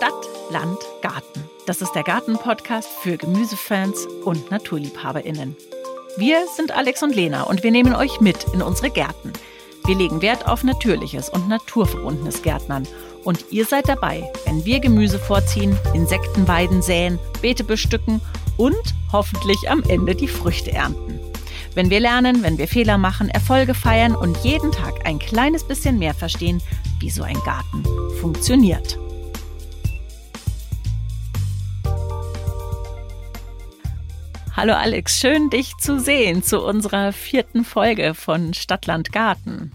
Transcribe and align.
Stadt, 0.00 0.30
Land, 0.50 0.78
Garten. 1.02 1.44
Das 1.66 1.82
ist 1.82 1.92
der 1.92 2.04
Garten-Podcast 2.04 2.88
für 3.02 3.18
Gemüsefans 3.18 4.06
und 4.24 4.50
NaturliebhaberInnen. 4.50 5.54
Wir 6.16 6.46
sind 6.56 6.72
Alex 6.72 7.02
und 7.02 7.14
Lena 7.14 7.42
und 7.42 7.62
wir 7.62 7.70
nehmen 7.70 7.94
euch 7.94 8.18
mit 8.18 8.46
in 8.54 8.62
unsere 8.62 8.88
Gärten. 8.88 9.34
Wir 9.84 9.94
legen 9.94 10.22
Wert 10.22 10.48
auf 10.48 10.64
natürliches 10.64 11.28
und 11.28 11.50
naturverbundenes 11.50 12.40
Gärtnern. 12.40 12.88
Und 13.24 13.44
ihr 13.50 13.66
seid 13.66 13.90
dabei, 13.90 14.26
wenn 14.46 14.64
wir 14.64 14.80
Gemüse 14.80 15.18
vorziehen, 15.18 15.76
Insektenweiden 15.92 16.80
säen, 16.80 17.18
Beete 17.42 17.62
bestücken 17.62 18.22
und 18.56 18.94
hoffentlich 19.12 19.68
am 19.68 19.82
Ende 19.82 20.14
die 20.14 20.28
Früchte 20.28 20.72
ernten. 20.72 21.20
Wenn 21.74 21.90
wir 21.90 22.00
lernen, 22.00 22.42
wenn 22.42 22.56
wir 22.56 22.68
Fehler 22.68 22.96
machen, 22.96 23.28
Erfolge 23.28 23.74
feiern 23.74 24.16
und 24.16 24.38
jeden 24.44 24.72
Tag 24.72 25.06
ein 25.06 25.18
kleines 25.18 25.62
bisschen 25.62 25.98
mehr 25.98 26.14
verstehen, 26.14 26.62
wie 27.00 27.10
so 27.10 27.22
ein 27.22 27.38
Garten 27.44 27.84
funktioniert. 28.18 28.98
Hallo 34.60 34.74
Alex, 34.74 35.18
schön 35.18 35.48
dich 35.48 35.78
zu 35.78 35.98
sehen 35.98 36.42
zu 36.42 36.62
unserer 36.62 37.14
vierten 37.14 37.64
Folge 37.64 38.12
von 38.12 38.52
Stadtland 38.52 39.10
Garten. 39.10 39.72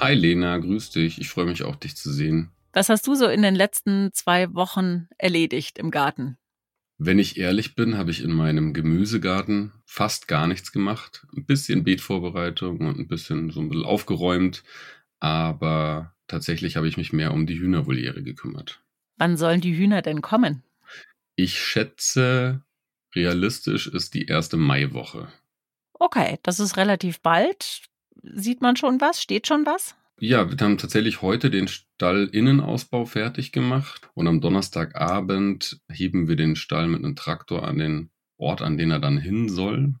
Hi 0.00 0.14
Lena, 0.14 0.56
grüß 0.56 0.88
dich. 0.88 1.20
Ich 1.20 1.28
freue 1.28 1.44
mich 1.44 1.64
auch, 1.64 1.76
dich 1.76 1.96
zu 1.96 2.10
sehen. 2.10 2.50
Was 2.72 2.88
hast 2.88 3.06
du 3.06 3.14
so 3.14 3.26
in 3.26 3.42
den 3.42 3.54
letzten 3.54 4.10
zwei 4.14 4.54
Wochen 4.54 5.06
erledigt 5.18 5.78
im 5.78 5.90
Garten? 5.90 6.38
Wenn 6.96 7.18
ich 7.18 7.36
ehrlich 7.36 7.74
bin, 7.74 7.98
habe 7.98 8.10
ich 8.10 8.24
in 8.24 8.32
meinem 8.32 8.72
Gemüsegarten 8.72 9.72
fast 9.84 10.28
gar 10.28 10.46
nichts 10.46 10.72
gemacht. 10.72 11.26
Ein 11.36 11.44
bisschen 11.44 11.84
Beetvorbereitung 11.84 12.78
und 12.78 12.98
ein 12.98 13.08
bisschen 13.08 13.50
so 13.50 13.60
ein 13.60 13.68
bisschen 13.68 13.84
aufgeräumt. 13.84 14.62
Aber 15.20 16.14
tatsächlich 16.26 16.76
habe 16.76 16.88
ich 16.88 16.96
mich 16.96 17.12
mehr 17.12 17.34
um 17.34 17.44
die 17.46 17.58
Hühnervoliere 17.58 18.22
gekümmert. 18.22 18.82
Wann 19.18 19.36
sollen 19.36 19.60
die 19.60 19.76
Hühner 19.76 20.00
denn 20.00 20.22
kommen? 20.22 20.62
Ich 21.36 21.58
schätze, 21.58 22.62
realistisch 23.14 23.86
ist 23.86 24.14
die 24.14 24.26
erste 24.26 24.56
Maiwoche. 24.56 25.28
Okay, 25.94 26.38
das 26.42 26.60
ist 26.60 26.76
relativ 26.76 27.20
bald. 27.20 27.82
Sieht 28.22 28.60
man 28.60 28.76
schon 28.76 29.00
was? 29.00 29.22
Steht 29.22 29.46
schon 29.46 29.66
was? 29.66 29.96
Ja, 30.20 30.50
wir 30.50 30.56
haben 30.58 30.78
tatsächlich 30.78 31.22
heute 31.22 31.50
den 31.50 31.68
Stallinnenausbau 31.68 33.06
fertig 33.06 33.50
gemacht 33.50 34.08
und 34.14 34.28
am 34.28 34.40
Donnerstagabend 34.40 35.80
heben 35.90 36.28
wir 36.28 36.36
den 36.36 36.54
Stall 36.54 36.86
mit 36.86 37.04
einem 37.04 37.16
Traktor 37.16 37.66
an 37.66 37.78
den 37.78 38.10
Ort, 38.36 38.62
an 38.62 38.76
den 38.76 38.90
er 38.90 39.00
dann 39.00 39.18
hin 39.18 39.48
soll 39.48 39.94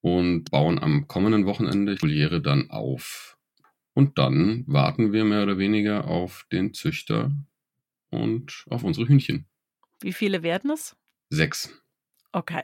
und 0.00 0.50
bauen 0.50 0.78
am 0.78 1.08
kommenden 1.08 1.46
Wochenende 1.46 1.94
die 1.94 2.02
Voliere 2.02 2.40
dann 2.40 2.70
auf. 2.70 3.36
Und 3.94 4.18
dann 4.18 4.64
warten 4.66 5.12
wir 5.12 5.24
mehr 5.24 5.42
oder 5.42 5.58
weniger 5.58 6.06
auf 6.06 6.46
den 6.52 6.74
Züchter 6.74 7.32
und 8.10 8.64
auf 8.68 8.84
unsere 8.84 9.08
Hühnchen. 9.08 9.46
Wie 10.00 10.12
viele 10.12 10.42
werden 10.42 10.70
es? 10.70 10.96
Sechs. 11.30 11.83
Okay. 12.34 12.62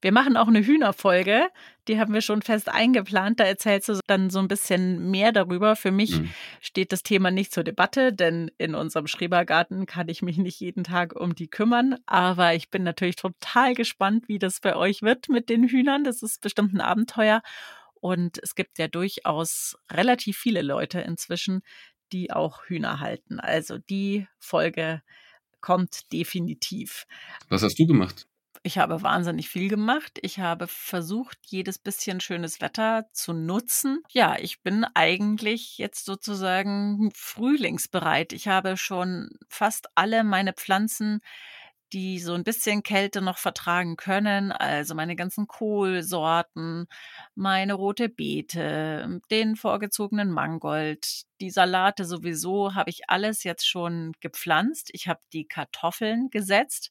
Wir 0.00 0.12
machen 0.12 0.36
auch 0.36 0.46
eine 0.48 0.64
Hühnerfolge, 0.64 1.48
die 1.88 1.98
haben 1.98 2.12
wir 2.12 2.20
schon 2.20 2.42
fest 2.42 2.68
eingeplant. 2.68 3.40
Da 3.40 3.44
erzählst 3.44 3.88
du 3.88 4.00
dann 4.06 4.30
so 4.30 4.38
ein 4.38 4.48
bisschen 4.48 5.10
mehr 5.10 5.32
darüber. 5.32 5.76
Für 5.76 5.90
mich 5.90 6.20
mhm. 6.20 6.30
steht 6.60 6.92
das 6.92 7.02
Thema 7.02 7.30
nicht 7.30 7.52
zur 7.52 7.64
Debatte, 7.64 8.12
denn 8.12 8.50
in 8.58 8.74
unserem 8.74 9.06
Schrebergarten 9.06 9.86
kann 9.86 10.08
ich 10.08 10.22
mich 10.22 10.38
nicht 10.38 10.60
jeden 10.60 10.84
Tag 10.84 11.14
um 11.14 11.34
die 11.34 11.48
kümmern. 11.48 11.96
Aber 12.06 12.54
ich 12.54 12.70
bin 12.70 12.82
natürlich 12.84 13.16
total 13.16 13.74
gespannt, 13.74 14.28
wie 14.28 14.38
das 14.38 14.60
bei 14.60 14.76
euch 14.76 15.02
wird 15.02 15.28
mit 15.28 15.48
den 15.48 15.68
Hühnern. 15.68 16.04
Das 16.04 16.22
ist 16.22 16.40
bestimmt 16.40 16.74
ein 16.74 16.80
Abenteuer. 16.80 17.42
Und 17.94 18.38
es 18.42 18.54
gibt 18.54 18.78
ja 18.78 18.88
durchaus 18.88 19.76
relativ 19.90 20.36
viele 20.36 20.62
Leute 20.62 21.00
inzwischen, 21.00 21.62
die 22.12 22.30
auch 22.30 22.64
Hühner 22.64 23.00
halten. 23.00 23.40
Also 23.40 23.78
die 23.78 24.28
Folge 24.38 25.02
kommt 25.60 26.12
definitiv. 26.12 27.06
Was 27.48 27.62
hast 27.62 27.78
du 27.78 27.86
gemacht? 27.86 28.28
Ich 28.62 28.78
habe 28.78 29.02
wahnsinnig 29.02 29.48
viel 29.48 29.68
gemacht. 29.68 30.18
Ich 30.22 30.38
habe 30.38 30.66
versucht, 30.66 31.38
jedes 31.46 31.78
bisschen 31.78 32.20
schönes 32.20 32.60
Wetter 32.60 33.06
zu 33.12 33.32
nutzen. 33.32 34.02
Ja, 34.10 34.36
ich 34.38 34.62
bin 34.62 34.84
eigentlich 34.94 35.78
jetzt 35.78 36.04
sozusagen 36.04 37.10
frühlingsbereit. 37.14 38.32
Ich 38.32 38.48
habe 38.48 38.76
schon 38.76 39.30
fast 39.48 39.86
alle 39.94 40.24
meine 40.24 40.52
Pflanzen 40.52 41.20
die 41.92 42.18
so 42.18 42.34
ein 42.34 42.44
bisschen 42.44 42.82
Kälte 42.82 43.22
noch 43.22 43.38
vertragen 43.38 43.96
können, 43.96 44.50
also 44.52 44.94
meine 44.94 45.14
ganzen 45.14 45.46
Kohlsorten, 45.46 46.88
meine 47.34 47.74
rote 47.74 48.08
Beete, 48.08 49.20
den 49.30 49.56
vorgezogenen 49.56 50.30
Mangold, 50.30 51.22
die 51.40 51.50
Salate 51.50 52.04
sowieso, 52.04 52.74
habe 52.74 52.90
ich 52.90 53.08
alles 53.08 53.44
jetzt 53.44 53.68
schon 53.68 54.12
gepflanzt. 54.20 54.90
Ich 54.92 55.06
habe 55.06 55.20
die 55.32 55.46
Kartoffeln 55.46 56.28
gesetzt 56.30 56.90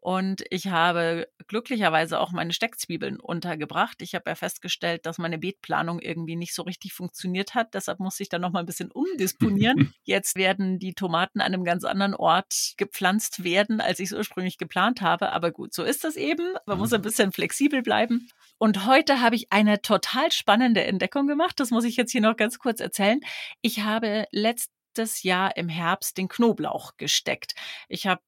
und 0.00 0.44
ich 0.50 0.68
habe 0.68 1.28
glücklicherweise 1.48 2.20
auch 2.20 2.32
meine 2.32 2.52
Steckzwiebeln 2.52 3.18
untergebracht. 3.18 4.00
Ich 4.00 4.14
habe 4.14 4.30
ja 4.30 4.34
festgestellt, 4.34 5.06
dass 5.06 5.18
meine 5.18 5.38
Beetplanung 5.38 6.00
irgendwie 6.00 6.36
nicht 6.36 6.54
so 6.54 6.62
richtig 6.62 6.92
funktioniert 6.92 7.54
hat. 7.54 7.74
Deshalb 7.74 8.00
musste 8.00 8.22
ich 8.22 8.28
dann 8.28 8.40
noch 8.40 8.52
mal 8.52 8.60
ein 8.60 8.66
bisschen 8.66 8.90
umdisponieren. 8.90 9.92
Jetzt 10.04 10.36
werden 10.36 10.78
die 10.78 10.94
Tomaten 10.94 11.40
an 11.40 11.52
einem 11.52 11.64
ganz 11.64 11.84
anderen 11.84 12.14
Ort 12.14 12.74
gepflanzt 12.76 13.44
werden, 13.44 13.80
als 13.80 13.98
ich 13.98 14.10
es 14.10 14.16
ursprünglich 14.16 14.58
geplant 14.58 15.00
habe. 15.00 15.32
Aber 15.32 15.50
gut, 15.50 15.74
so 15.74 15.82
ist 15.82 16.04
das 16.04 16.16
eben. 16.16 16.54
Man 16.66 16.78
muss 16.78 16.92
ein 16.92 17.02
bisschen 17.02 17.32
flexibel 17.32 17.82
bleiben. 17.82 18.28
Und 18.58 18.86
heute 18.86 19.20
habe 19.20 19.36
ich 19.36 19.52
eine 19.52 19.82
total 19.82 20.32
spannende 20.32 20.84
Entdeckung 20.84 21.26
gemacht. 21.26 21.58
Das 21.60 21.70
muss 21.70 21.84
ich 21.84 21.96
jetzt 21.96 22.12
hier 22.12 22.20
noch 22.20 22.36
ganz 22.36 22.58
kurz 22.58 22.80
erzählen. 22.80 23.20
Ich 23.62 23.80
habe 23.80 24.26
letzt 24.32 24.70
letztes 24.98 25.22
Jahr 25.22 25.56
im 25.56 25.68
Herbst 25.68 26.18
den 26.18 26.28
Knoblauch 26.28 26.96
gesteckt. 26.96 27.54
Ich 27.88 28.06
habe 28.06 28.20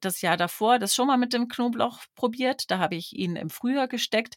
das 0.00 0.22
Jahr 0.22 0.36
davor 0.36 0.78
das 0.78 0.94
schon 0.94 1.06
mal 1.06 1.18
mit 1.18 1.32
dem 1.32 1.48
Knoblauch 1.48 2.00
probiert. 2.14 2.70
Da 2.70 2.78
habe 2.78 2.96
ich 2.96 3.14
ihn 3.14 3.36
im 3.36 3.50
Frühjahr 3.50 3.88
gesteckt. 3.88 4.36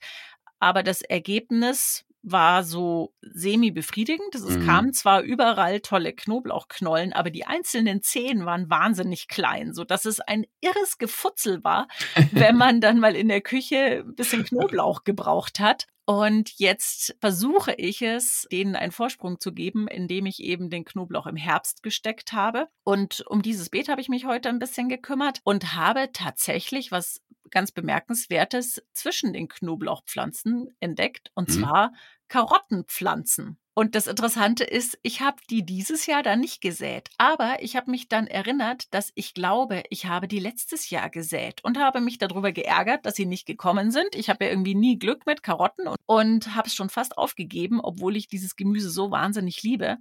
Aber 0.59 0.84
das 0.84 1.02
Ergebnis 1.02 2.03
war 2.24 2.64
so 2.64 3.14
semi-befriedigend. 3.22 4.36
Es 4.36 4.44
mhm. 4.44 4.66
kamen 4.66 4.94
zwar 4.94 5.22
überall 5.22 5.80
tolle 5.80 6.14
Knoblauchknollen, 6.14 7.14
aber 7.14 7.30
die 7.30 7.46
einzelnen 7.46 8.02
Zehen 8.02 8.46
waren 8.46 8.69
wahnsinnig 8.69 9.28
klein, 9.28 9.74
so 9.74 9.86
dass 9.86 10.04
es 10.06 10.19
ein 10.19 10.46
irres 10.59 10.98
Gefutzel 10.98 11.64
war, 11.64 11.88
wenn 12.31 12.58
man 12.58 12.81
dann 12.81 13.00
mal 13.00 13.16
in 13.16 13.30
der 13.30 13.42
Küche 13.42 14.04
ein 14.06 14.16
bisschen 14.16 14.44
Knoblauch 14.44 15.04
gebraucht 15.04 15.59
hat. 15.59 15.88
Und 16.09 16.57
jetzt 16.57 17.18
versuche 17.19 17.73
ich 17.73 18.01
es, 18.01 18.47
denen 18.50 18.78
einen 18.78 18.94
Vorsprung 18.94 19.41
zu 19.41 19.51
geben, 19.51 19.90
indem 19.90 20.25
ich 20.25 20.41
eben 20.41 20.69
den 20.69 20.85
Knoblauch 20.85 21.28
im 21.28 21.35
Herbst 21.35 21.84
gesteckt 21.84 22.31
habe. 22.31 22.69
Und 22.85 23.25
um 23.28 23.41
dieses 23.41 23.69
Beet 23.69 23.90
habe 23.90 24.00
ich 24.00 24.07
mich 24.07 24.25
heute 24.25 24.47
ein 24.47 24.59
bisschen 24.59 24.88
gekümmert 24.88 25.41
und 25.44 25.75
habe 25.75 26.09
tatsächlich 26.13 26.94
was 26.94 27.22
ganz 27.51 27.73
bemerkenswertes 27.73 28.81
zwischen 28.94 29.34
den 29.34 29.50
Knoblauchpflanzen 29.50 30.73
entdeckt. 30.79 31.31
Und 31.35 31.50
mhm. 31.50 31.53
zwar 31.53 31.94
Karottenpflanzen. 32.29 33.59
Und 33.77 33.93
das 33.93 34.07
Interessante 34.07 34.63
ist, 34.63 34.97
ich 35.03 35.21
habe 35.21 35.38
die 35.51 35.63
dieses 35.63 36.07
Jahr 36.07 36.23
dann 36.23 36.39
nicht 36.39 36.61
gesät, 36.61 37.11
aber 37.19 37.61
ich 37.61 37.75
habe 37.75 37.91
mich 37.91 38.07
dann 38.07 38.25
erinnert, 38.25 38.91
dass 38.91 39.11
ich 39.13 39.35
glaube, 39.35 39.83
ich 39.91 40.07
habe 40.07 40.27
die 40.27 40.39
letztes 40.39 40.89
Jahr 40.89 41.11
gesät 41.11 41.63
und 41.63 41.77
habe 41.77 42.01
mich 42.01 42.17
darüber 42.17 42.51
geärgert, 42.51 43.05
dass 43.05 43.13
sie 43.13 43.27
nicht 43.27 43.45
gekommen 43.45 43.91
sind. 43.91 44.15
Ich 44.15 44.31
habe 44.31 44.45
ja 44.45 44.49
irgendwie 44.49 44.73
nie 44.73 44.97
Glück 44.97 45.27
mit 45.27 45.43
Karotten 45.43 45.88
und, 45.88 45.97
und 46.07 46.55
habe 46.55 46.67
es 46.67 46.73
schon 46.73 46.89
fast 46.89 47.19
aufgegeben, 47.19 47.79
obwohl 47.79 48.15
ich 48.15 48.27
dieses 48.27 48.55
Gemüse 48.55 48.89
so 48.89 49.11
wahnsinnig 49.11 49.61
liebe 49.61 49.97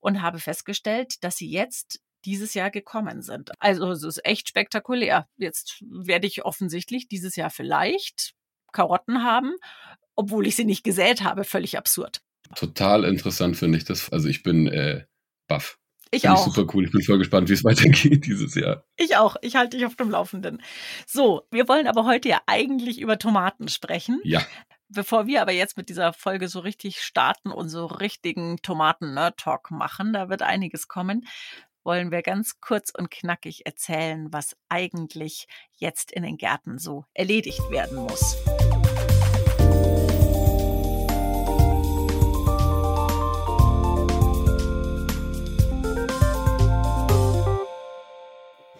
und 0.00 0.22
habe 0.22 0.38
festgestellt, 0.38 1.22
dass 1.22 1.36
sie 1.36 1.50
jetzt 1.50 2.00
dieses 2.24 2.54
Jahr 2.54 2.70
gekommen 2.70 3.20
sind. 3.20 3.50
Also 3.58 3.90
es 3.90 4.04
ist 4.04 4.24
echt 4.24 4.48
spektakulär. 4.48 5.28
Jetzt 5.36 5.84
werde 5.86 6.26
ich 6.26 6.46
offensichtlich 6.46 7.08
dieses 7.08 7.36
Jahr 7.36 7.50
vielleicht 7.50 8.32
Karotten 8.72 9.22
haben, 9.22 9.52
obwohl 10.14 10.46
ich 10.46 10.56
sie 10.56 10.64
nicht 10.64 10.82
gesät 10.82 11.22
habe. 11.24 11.44
Völlig 11.44 11.76
absurd. 11.76 12.22
Total 12.54 13.04
interessant 13.04 13.56
finde 13.56 13.78
ich 13.78 13.84
das. 13.84 14.10
Also 14.10 14.28
ich 14.28 14.42
bin 14.42 14.66
äh, 14.66 15.04
baff. 15.46 15.78
Ich 16.10 16.22
Find 16.22 16.34
auch. 16.34 16.46
Ich 16.46 16.54
super 16.54 16.72
cool. 16.74 16.84
Ich 16.84 16.92
bin 16.92 17.02
voll 17.02 17.18
gespannt, 17.18 17.48
wie 17.48 17.54
es 17.54 17.64
weitergeht 17.64 18.26
dieses 18.26 18.54
Jahr. 18.54 18.84
Ich 18.96 19.16
auch. 19.16 19.36
Ich 19.42 19.56
halte 19.56 19.76
dich 19.76 19.86
auf 19.86 19.96
dem 19.96 20.10
Laufenden. 20.10 20.62
So, 21.06 21.42
wir 21.50 21.68
wollen 21.68 21.86
aber 21.86 22.04
heute 22.04 22.28
ja 22.28 22.40
eigentlich 22.46 23.00
über 23.00 23.18
Tomaten 23.18 23.68
sprechen. 23.68 24.20
Ja. 24.24 24.42
Bevor 24.90 25.26
wir 25.26 25.42
aber 25.42 25.52
jetzt 25.52 25.76
mit 25.76 25.90
dieser 25.90 26.14
Folge 26.14 26.48
so 26.48 26.60
richtig 26.60 27.02
starten 27.02 27.50
und 27.50 27.68
so 27.68 27.84
richtigen 27.84 28.56
Tomaten-Nerd-Talk 28.62 29.70
machen, 29.70 30.14
da 30.14 30.30
wird 30.30 30.40
einiges 30.40 30.88
kommen, 30.88 31.26
wollen 31.84 32.10
wir 32.10 32.22
ganz 32.22 32.60
kurz 32.60 32.90
und 32.96 33.10
knackig 33.10 33.66
erzählen, 33.66 34.32
was 34.32 34.56
eigentlich 34.70 35.46
jetzt 35.76 36.10
in 36.10 36.22
den 36.22 36.38
Gärten 36.38 36.78
so 36.78 37.04
erledigt 37.12 37.70
werden 37.70 37.98
muss. 37.98 38.36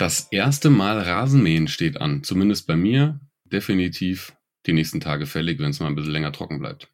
Das 0.08 0.20
erste 0.30 0.70
Mal 0.70 0.98
Rasenmähen 1.00 1.68
steht 1.68 2.00
an. 2.00 2.22
Zumindest 2.24 2.66
bei 2.66 2.76
mir. 2.76 3.20
Definitiv 3.44 4.34
die 4.64 4.72
nächsten 4.72 5.00
Tage 5.00 5.26
fällig, 5.26 5.58
wenn 5.58 5.68
es 5.68 5.80
mal 5.80 5.86
ein 5.86 5.96
bisschen 5.96 6.12
länger 6.12 6.32
trocken 6.32 6.60
bleibt. 6.60 6.90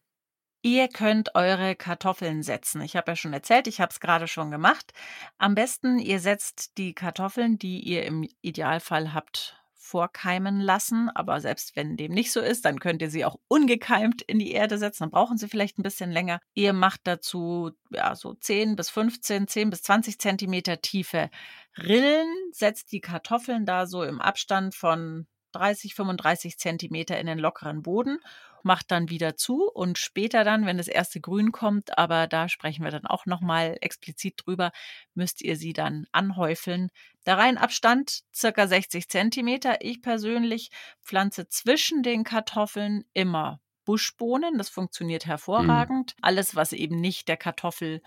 Ihr 0.63 0.89
könnt 0.89 1.37
eure 1.37 1.77
Kartoffeln 1.77 2.43
setzen. 2.43 2.81
Ich 2.81 2.97
habe 2.97 3.13
ja 3.13 3.15
schon 3.15 3.33
erzählt, 3.33 3.69
ich 3.69 3.81
habe 3.81 3.93
es 3.93 4.01
gerade 4.01 4.27
schon 4.27 4.51
gemacht. 4.51 4.93
Am 5.39 5.55
besten, 5.55 6.01
ihr 6.01 6.19
setzt 6.19 6.77
die 6.77 6.93
Kartoffeln, 6.93 7.57
die 7.57 7.79
ihr 7.85 8.05
im 8.05 8.29
Idealfall 8.41 9.15
habt, 9.15 9.63
vorkeimen 9.75 10.59
lassen. 10.59 11.09
Aber 11.15 11.41
selbst 11.41 11.77
wenn 11.77 11.97
dem 11.97 12.11
nicht 12.11 12.33
so 12.33 12.41
ist, 12.41 12.65
dann 12.65 12.81
könnt 12.81 13.01
ihr 13.01 13.11
sie 13.11 13.25
auch 13.25 13.37
ungekeimt 13.47 14.23
in 14.23 14.41
die 14.41 14.51
Erde 14.51 14.77
setzen. 14.77 15.05
Dann 15.05 15.11
brauchen 15.13 15.39
sie 15.39 15.47
vielleicht 15.47 15.79
ein 15.79 15.85
bisschen 15.85 16.11
länger. 16.11 16.41
Ihr 16.55 16.73
macht 16.73 17.03
dazu 17.05 17.71
ja, 17.91 18.17
so 18.17 18.35
10 18.35 18.75
bis 18.75 18.91
15, 18.91 19.47
10 19.47 19.71
bis 19.71 19.83
20 19.83 20.19
Zentimeter 20.19 20.81
tiefe 20.81 21.31
Rillen, 21.77 22.29
setzt 22.53 22.93
die 22.93 23.01
Kartoffeln 23.01 23.67
da 23.67 23.87
so 23.87 24.03
im 24.03 24.21
Abstand 24.21 24.75
von 24.75 25.27
30, 25.53 25.95
35 25.95 26.59
Zentimeter 26.59 27.19
in 27.19 27.27
den 27.27 27.39
lockeren 27.39 27.83
Boden 27.83 28.19
macht 28.65 28.91
dann 28.91 29.11
wieder 29.11 29.37
zu 29.37 29.71
und 29.71 29.99
später 29.99 30.43
dann, 30.43 30.67
wenn 30.67 30.79
das 30.79 30.89
erste 30.89 31.21
Grün 31.21 31.53
kommt, 31.53 31.97
aber 31.99 32.27
da 32.27 32.49
sprechen 32.49 32.83
wir 32.83 32.91
dann 32.91 33.07
auch 33.07 33.27
nochmal 33.27 33.77
explizit 33.81 34.43
drüber, 34.45 34.73
müsst 35.15 35.43
ihr 35.43 35.57
sie 35.57 35.75
dann 35.75 36.07
anhäufeln. 36.13 36.91
Der 37.27 37.39
Reihenabstand 37.39 38.23
circa 38.35 38.67
60 38.67 39.09
Zentimeter. 39.09 39.77
Ich 39.81 40.03
persönlich 40.03 40.71
pflanze 41.03 41.49
zwischen 41.49 42.03
den 42.03 42.25
Kartoffeln 42.25 43.05
immer 43.13 43.61
Buschbohnen. 43.85 44.57
Das 44.57 44.71
funktioniert 44.71 45.27
mhm. 45.27 45.31
hervorragend. 45.31 46.15
Mhm. 46.17 46.21
Alles, 46.23 46.57
was 46.57 46.73
eben 46.73 47.01
nicht 47.01 47.29
der 47.29 47.37
Kartoffel 47.37 48.03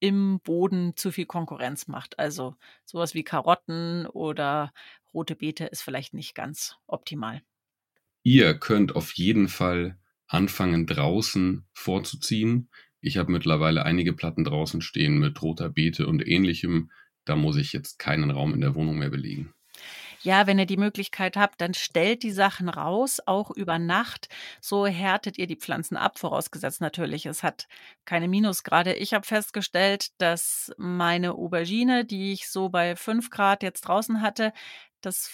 im 0.00 0.40
Boden 0.40 0.96
zu 0.96 1.12
viel 1.12 1.26
Konkurrenz 1.26 1.86
macht. 1.86 2.18
Also 2.18 2.56
sowas 2.84 3.14
wie 3.14 3.22
Karotten 3.22 4.06
oder 4.06 4.72
rote 5.14 5.36
Beete 5.36 5.66
ist 5.66 5.82
vielleicht 5.82 6.14
nicht 6.14 6.34
ganz 6.34 6.76
optimal. 6.86 7.42
Ihr 8.22 8.54
könnt 8.54 8.96
auf 8.96 9.12
jeden 9.12 9.48
Fall 9.48 9.98
anfangen, 10.26 10.86
draußen 10.86 11.66
vorzuziehen. 11.72 12.70
Ich 13.00 13.16
habe 13.16 13.32
mittlerweile 13.32 13.84
einige 13.84 14.12
Platten 14.12 14.44
draußen 14.44 14.82
stehen 14.82 15.18
mit 15.18 15.40
roter 15.42 15.70
Beete 15.70 16.06
und 16.06 16.26
ähnlichem. 16.26 16.90
Da 17.24 17.36
muss 17.36 17.56
ich 17.56 17.72
jetzt 17.72 17.98
keinen 17.98 18.30
Raum 18.30 18.54
in 18.54 18.60
der 18.60 18.74
Wohnung 18.74 18.98
mehr 18.98 19.10
belegen. 19.10 19.54
Ja, 20.22 20.46
wenn 20.46 20.58
ihr 20.58 20.66
die 20.66 20.76
Möglichkeit 20.76 21.36
habt, 21.38 21.60
dann 21.62 21.72
stellt 21.72 22.22
die 22.22 22.30
Sachen 22.30 22.68
raus, 22.68 23.20
auch 23.24 23.50
über 23.50 23.78
Nacht. 23.78 24.28
So 24.60 24.86
härtet 24.86 25.38
ihr 25.38 25.46
die 25.46 25.56
Pflanzen 25.56 25.96
ab, 25.96 26.18
vorausgesetzt 26.18 26.82
natürlich, 26.82 27.24
es 27.24 27.42
hat 27.42 27.68
keine 28.04 28.28
Minusgrade. 28.28 28.92
Ich 28.94 29.14
habe 29.14 29.26
festgestellt, 29.26 30.08
dass 30.18 30.72
meine 30.76 31.32
Aubergine, 31.32 32.04
die 32.04 32.32
ich 32.32 32.50
so 32.50 32.68
bei 32.68 32.96
5 32.96 33.30
Grad 33.30 33.62
jetzt 33.62 33.82
draußen 33.82 34.20
hatte, 34.20 34.52
das 35.00 35.30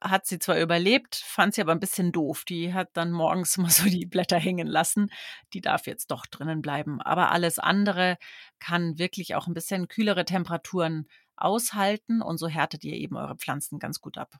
hat 0.00 0.26
sie 0.26 0.38
zwar 0.38 0.58
überlebt, 0.60 1.16
fand 1.16 1.54
sie 1.54 1.62
aber 1.62 1.72
ein 1.72 1.80
bisschen 1.80 2.12
doof. 2.12 2.44
Die 2.44 2.74
hat 2.74 2.90
dann 2.94 3.12
morgens 3.12 3.56
mal 3.58 3.70
so 3.70 3.84
die 3.88 4.06
Blätter 4.06 4.38
hängen 4.38 4.66
lassen. 4.66 5.10
Die 5.54 5.60
darf 5.60 5.86
jetzt 5.86 6.10
doch 6.10 6.26
drinnen 6.26 6.60
bleiben. 6.62 7.00
Aber 7.00 7.30
alles 7.30 7.58
andere 7.58 8.18
kann 8.58 8.98
wirklich 8.98 9.34
auch 9.34 9.46
ein 9.46 9.54
bisschen 9.54 9.88
kühlere 9.88 10.24
Temperaturen 10.24 11.08
aushalten 11.38 12.22
und 12.22 12.38
so 12.38 12.48
härtet 12.48 12.84
ihr 12.84 12.94
eben 12.94 13.16
eure 13.16 13.36
Pflanzen 13.36 13.78
ganz 13.78 14.00
gut 14.00 14.18
ab. 14.18 14.38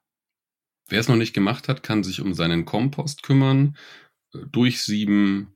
Wer 0.88 1.00
es 1.00 1.08
noch 1.08 1.16
nicht 1.16 1.34
gemacht 1.34 1.68
hat, 1.68 1.82
kann 1.82 2.02
sich 2.02 2.20
um 2.20 2.32
seinen 2.34 2.64
Kompost 2.64 3.22
kümmern, 3.22 3.76
äh, 4.34 4.38
durchsieben, 4.50 5.54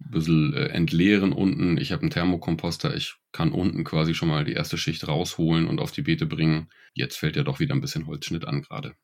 ein 0.00 0.10
bisschen 0.10 0.54
äh, 0.54 0.68
entleeren 0.68 1.32
unten. 1.32 1.76
Ich 1.76 1.92
habe 1.92 2.02
einen 2.02 2.10
Thermokomposter, 2.10 2.94
ich 2.94 3.14
kann 3.32 3.52
unten 3.52 3.84
quasi 3.84 4.14
schon 4.14 4.28
mal 4.28 4.44
die 4.44 4.54
erste 4.54 4.78
Schicht 4.78 5.06
rausholen 5.06 5.68
und 5.68 5.80
auf 5.80 5.92
die 5.92 6.02
Beete 6.02 6.26
bringen. 6.26 6.70
Jetzt 6.94 7.16
fällt 7.16 7.36
ja 7.36 7.42
doch 7.42 7.60
wieder 7.60 7.74
ein 7.74 7.80
bisschen 7.80 8.06
Holzschnitt 8.06 8.46
an 8.46 8.62
gerade. 8.62 8.94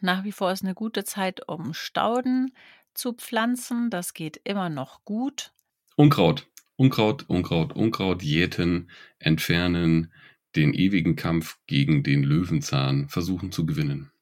Nach 0.00 0.24
wie 0.24 0.32
vor 0.32 0.50
ist 0.50 0.64
eine 0.64 0.74
gute 0.74 1.04
Zeit, 1.04 1.48
um 1.48 1.74
Stauden 1.74 2.52
zu 2.92 3.12
pflanzen. 3.12 3.88
Das 3.88 4.14
geht 4.14 4.40
immer 4.44 4.68
noch 4.68 5.04
gut. 5.04 5.52
Unkraut, 5.96 6.48
Unkraut, 6.76 7.28
Unkraut, 7.28 7.72
Unkraut 7.74 8.22
jäten, 8.22 8.90
entfernen, 9.18 10.12
den 10.56 10.74
ewigen 10.74 11.16
Kampf 11.16 11.58
gegen 11.66 12.02
den 12.02 12.22
Löwenzahn 12.22 13.08
versuchen 13.08 13.52
zu 13.52 13.66
gewinnen. 13.66 14.12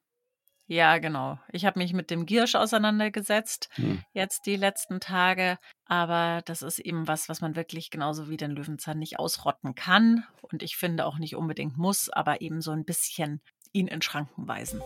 Ja, 0.66 0.98
genau. 0.98 1.40
Ich 1.50 1.64
habe 1.64 1.80
mich 1.80 1.92
mit 1.92 2.12
dem 2.12 2.26
Giersch 2.26 2.54
auseinandergesetzt, 2.54 3.68
hm. 3.72 4.04
jetzt 4.12 4.46
die 4.46 4.54
letzten 4.54 5.00
Tage. 5.00 5.58
Aber 5.86 6.42
das 6.44 6.62
ist 6.62 6.78
eben 6.78 7.08
was, 7.08 7.28
was 7.28 7.40
man 7.40 7.56
wirklich 7.56 7.90
genauso 7.90 8.30
wie 8.30 8.36
den 8.36 8.52
Löwenzahn 8.52 9.00
nicht 9.00 9.18
ausrotten 9.18 9.74
kann. 9.74 10.24
Und 10.42 10.62
ich 10.62 10.76
finde 10.76 11.06
auch 11.06 11.18
nicht 11.18 11.34
unbedingt 11.34 11.76
muss, 11.76 12.08
aber 12.08 12.40
eben 12.40 12.60
so 12.60 12.70
ein 12.70 12.84
bisschen 12.84 13.40
ihn 13.72 13.88
in 13.88 14.00
Schranken 14.00 14.46
weisen. 14.46 14.80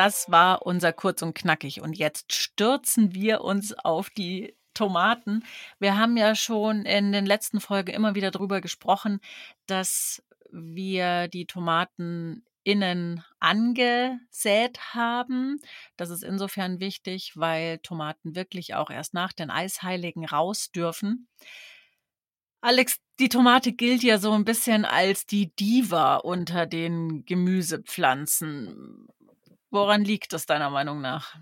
Das 0.00 0.30
war 0.30 0.64
unser 0.64 0.94
kurz 0.94 1.20
und 1.20 1.34
knackig. 1.34 1.82
Und 1.82 1.98
jetzt 1.98 2.32
stürzen 2.32 3.12
wir 3.12 3.42
uns 3.42 3.74
auf 3.74 4.08
die 4.08 4.54
Tomaten. 4.72 5.44
Wir 5.78 5.98
haben 5.98 6.16
ja 6.16 6.34
schon 6.34 6.86
in 6.86 7.12
den 7.12 7.26
letzten 7.26 7.60
Folgen 7.60 7.92
immer 7.92 8.14
wieder 8.14 8.30
darüber 8.30 8.62
gesprochen, 8.62 9.20
dass 9.66 10.22
wir 10.50 11.28
die 11.28 11.44
Tomaten 11.44 12.46
innen 12.64 13.22
angesät 13.40 14.80
haben. 14.94 15.60
Das 15.98 16.08
ist 16.08 16.24
insofern 16.24 16.80
wichtig, 16.80 17.36
weil 17.36 17.76
Tomaten 17.80 18.34
wirklich 18.34 18.74
auch 18.76 18.88
erst 18.88 19.12
nach 19.12 19.34
den 19.34 19.50
Eisheiligen 19.50 20.24
raus 20.24 20.70
dürfen. 20.70 21.28
Alex, 22.62 23.00
die 23.18 23.28
Tomate 23.28 23.72
gilt 23.72 24.02
ja 24.02 24.16
so 24.16 24.32
ein 24.32 24.46
bisschen 24.46 24.86
als 24.86 25.26
die 25.26 25.54
Diva 25.56 26.16
unter 26.16 26.64
den 26.64 27.26
Gemüsepflanzen. 27.26 29.08
Woran 29.70 30.04
liegt 30.04 30.32
das 30.32 30.46
deiner 30.46 30.70
Meinung 30.70 31.00
nach? 31.00 31.36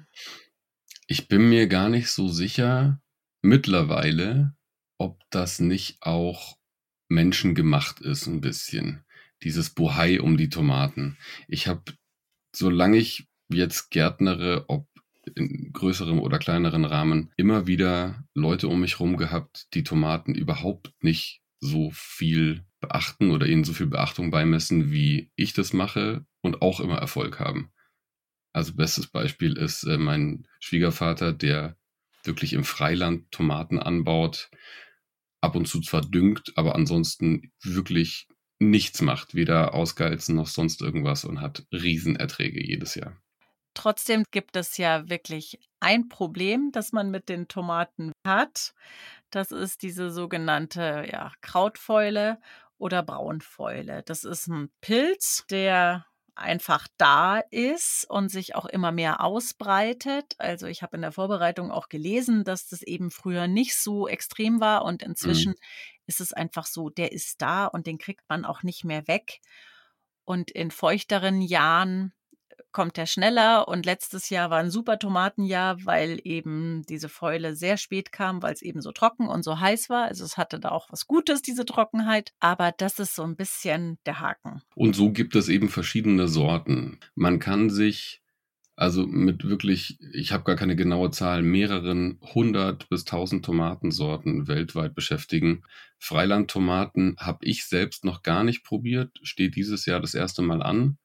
Ich 1.06 1.28
bin 1.28 1.48
mir 1.48 1.66
gar 1.66 1.88
nicht 1.88 2.10
so 2.10 2.28
sicher 2.28 3.00
mittlerweile, 3.40 4.54
ob 4.98 5.22
das 5.30 5.60
nicht 5.60 6.02
auch 6.02 6.58
menschengemacht 7.08 8.00
ist, 8.00 8.26
ein 8.26 8.42
bisschen. 8.42 9.04
Dieses 9.42 9.70
Bohai 9.70 10.20
um 10.20 10.36
die 10.36 10.50
Tomaten. 10.50 11.16
Ich 11.46 11.69
habe, 11.69 11.94
solange 12.54 12.98
ich 12.98 13.26
jetzt 13.48 13.90
gärtnere, 13.90 14.66
ob 14.69 14.86
in 15.34 15.72
größerem 15.72 16.19
oder 16.19 16.38
kleineren 16.38 16.84
Rahmen, 16.84 17.32
immer 17.36 17.66
wieder 17.66 18.25
Leute 18.34 18.69
um 18.69 18.80
mich 18.80 19.00
rum 19.00 19.16
gehabt, 19.16 19.69
die 19.75 19.84
Tomaten 19.84 20.34
überhaupt 20.34 20.92
nicht 21.00 21.42
so 21.60 21.90
viel 21.92 22.64
beachten 22.80 23.30
oder 23.30 23.46
ihnen 23.46 23.64
so 23.64 23.72
viel 23.72 23.86
Beachtung 23.86 24.30
beimessen, 24.30 24.90
wie 24.90 25.30
ich 25.34 25.52
das 25.52 25.72
mache 25.72 26.26
und 26.42 26.62
auch 26.62 26.80
immer 26.80 26.99
Erfolg 26.99 27.40
haben. 27.40 27.73
Also 28.59 28.75
bestes 28.75 29.07
Beispiel 29.07 29.57
ist 29.57 29.85
äh, 29.85 29.99
mein 29.99 30.49
Schwiegervater, 30.59 31.33
der 31.33 31.77
wirklich 32.25 32.55
im 32.55 32.65
Freiland 32.65 33.31
Tomaten 33.31 33.79
anbaut, 33.79 34.50
ab 35.41 35.55
und 35.55 35.69
zu 35.69 35.81
zwar 35.81 36.00
düngt, 36.00 36.53
aber 36.57 36.75
ansonsten 36.75 37.53
wirklich 37.62 38.27
nichts 38.59 39.00
macht, 39.00 39.37
weder 39.37 39.75
ausgeizen 39.75 40.35
noch 40.35 40.49
sonst 40.49 40.83
irgendwas 40.83 41.25
und 41.25 41.41
hat 41.41 41.69
Riesenerträge 41.71 42.61
jedes 42.61 42.97
Jahr. 42.97 43.17
Trotzdem 43.75 44.25
gibt 44.33 44.57
es 44.57 44.77
ja 44.77 45.09
wirklich 45.09 45.61
ein 45.79 46.09
Problem, 46.09 46.73
das 46.73 46.91
man 46.91 47.12
mit 47.12 47.29
den 47.29 47.47
Tomaten 47.47 48.11
hat. 48.27 48.75
Das 49.31 49.53
ist 49.53 49.83
diese 49.83 50.11
sogenannte 50.11 51.07
ja, 51.09 51.31
Krautfäule 51.43 52.41
oder 52.77 53.05
Braunfäule. 53.05 54.03
Das 54.03 54.25
ist 54.25 54.49
ein 54.49 54.69
Pilz, 54.81 55.45
der 55.49 56.08
einfach 56.38 56.88
da 56.97 57.38
ist 57.50 58.07
und 58.09 58.30
sich 58.30 58.54
auch 58.54 58.66
immer 58.66 58.92
mehr 58.92 59.23
ausbreitet. 59.23 60.35
Also 60.38 60.66
ich 60.66 60.83
habe 60.83 60.97
in 60.97 61.02
der 61.02 61.12
Vorbereitung 61.12 61.71
auch 61.71 61.88
gelesen, 61.88 62.45
dass 62.45 62.68
das 62.68 62.83
eben 62.83 63.11
früher 63.11 63.47
nicht 63.49 63.76
so 63.76 64.09
extrem 64.09 64.61
war 64.61 64.85
und 64.85 65.02
mhm. 65.02 65.11
inzwischen 65.11 65.52
mhm. 65.52 65.59
ist 66.07 66.21
es 66.21 66.33
einfach 66.33 66.66
so, 66.66 66.90
der 66.90 67.12
ist 67.12 67.42
da 67.42 67.66
und 67.66 67.87
den 67.87 67.99
kriegt 67.99 68.28
man 68.28 68.45
auch 68.45 68.62
nicht 68.62 68.85
mehr 68.85 69.07
weg. 69.09 69.40
Und 70.25 70.50
in 70.50 70.71
feuchteren 70.71 71.40
Jahren 71.40 72.12
kommt 72.78 72.97
er 72.97 73.06
schneller 73.06 73.66
und 73.66 73.87
letztes 73.87 74.30
Jahr 74.30 74.50
war 74.50 74.58
ein 74.58 74.70
super 74.70 75.00
Tomatenjahr, 75.00 75.85
weil 75.85 76.20
eben 76.23 76.85
diese 76.88 77.08
Fäule 77.08 77.56
sehr 77.56 77.76
spät 77.76 78.12
kam, 78.12 78.40
weil 78.40 78.54
es 78.54 78.62
eben 78.62 78.82
so 78.82 78.92
trocken 78.92 79.26
und 79.26 79.42
so 79.42 79.58
heiß 79.58 79.90
war. 79.90 80.04
Also 80.04 80.25
es 80.25 80.37
hatte 80.37 80.61
da 80.61 80.68
auch 80.68 80.87
was 80.88 81.08
Gutes, 81.08 81.42
diese 81.42 81.64
Trockenheit, 81.64 82.35
aber 82.38 82.70
das 82.70 83.00
ist 83.00 83.16
so 83.16 83.25
ein 83.25 83.35
bisschen 83.35 83.99
der 84.06 84.20
Haken. 84.20 84.62
Und 84.76 84.94
so 84.94 85.11
gibt 85.11 85.35
es 85.35 85.49
eben 85.49 85.70
verschiedene 85.70 86.28
Sorten. 86.28 87.00
Man 87.16 87.40
kann 87.40 87.68
sich 87.68 88.23
also 88.76 89.08
mit 89.08 89.42
wirklich, 89.42 89.99
ich 90.12 90.30
habe 90.30 90.44
gar 90.44 90.54
keine 90.54 90.76
genaue 90.76 91.11
Zahl, 91.11 91.42
mehreren 91.42 92.20
hundert 92.32 92.88
bis 92.90 93.04
tausend 93.04 93.44
Tomatensorten 93.44 94.47
weltweit 94.47 94.94
beschäftigen. 94.94 95.64
Freilandtomaten 95.99 97.16
habe 97.18 97.44
ich 97.44 97.64
selbst 97.64 98.04
noch 98.04 98.23
gar 98.23 98.44
nicht 98.44 98.62
probiert, 98.62 99.18
steht 99.25 99.56
dieses 99.56 99.85
Jahr 99.85 99.99
das 99.99 100.14
erste 100.14 100.42
Mal 100.42 100.62
an 100.62 100.97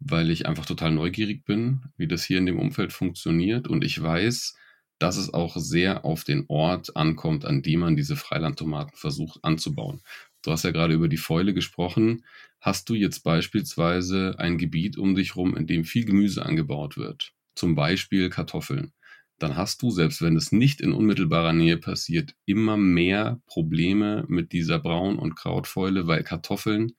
weil 0.00 0.30
ich 0.30 0.46
einfach 0.46 0.66
total 0.66 0.92
neugierig 0.92 1.44
bin, 1.44 1.82
wie 1.96 2.06
das 2.06 2.24
hier 2.24 2.38
in 2.38 2.46
dem 2.46 2.58
Umfeld 2.58 2.92
funktioniert. 2.92 3.68
Und 3.68 3.84
ich 3.84 4.00
weiß, 4.00 4.56
dass 4.98 5.16
es 5.16 5.32
auch 5.32 5.56
sehr 5.56 6.04
auf 6.04 6.24
den 6.24 6.44
Ort 6.48 6.96
ankommt, 6.96 7.44
an 7.44 7.62
dem 7.62 7.80
man 7.80 7.96
diese 7.96 8.16
Freilandtomaten 8.16 8.96
versucht 8.96 9.40
anzubauen. 9.42 10.02
Du 10.42 10.50
hast 10.50 10.64
ja 10.64 10.70
gerade 10.70 10.94
über 10.94 11.08
die 11.08 11.16
Fäule 11.16 11.54
gesprochen. 11.54 12.24
Hast 12.60 12.88
du 12.88 12.94
jetzt 12.94 13.20
beispielsweise 13.20 14.34
ein 14.38 14.58
Gebiet 14.58 14.98
um 14.98 15.14
dich 15.14 15.36
rum, 15.36 15.56
in 15.56 15.66
dem 15.66 15.84
viel 15.84 16.04
Gemüse 16.04 16.44
angebaut 16.44 16.96
wird, 16.96 17.32
zum 17.54 17.74
Beispiel 17.74 18.30
Kartoffeln, 18.30 18.92
dann 19.38 19.56
hast 19.56 19.82
du, 19.82 19.90
selbst 19.90 20.20
wenn 20.20 20.36
es 20.36 20.50
nicht 20.50 20.80
in 20.80 20.92
unmittelbarer 20.92 21.52
Nähe 21.52 21.76
passiert, 21.76 22.34
immer 22.44 22.76
mehr 22.76 23.40
Probleme 23.46 24.24
mit 24.28 24.52
dieser 24.52 24.80
Braun- 24.80 25.18
und 25.18 25.36
Krautfäule, 25.36 26.06
weil 26.08 26.24
Kartoffeln 26.24 26.96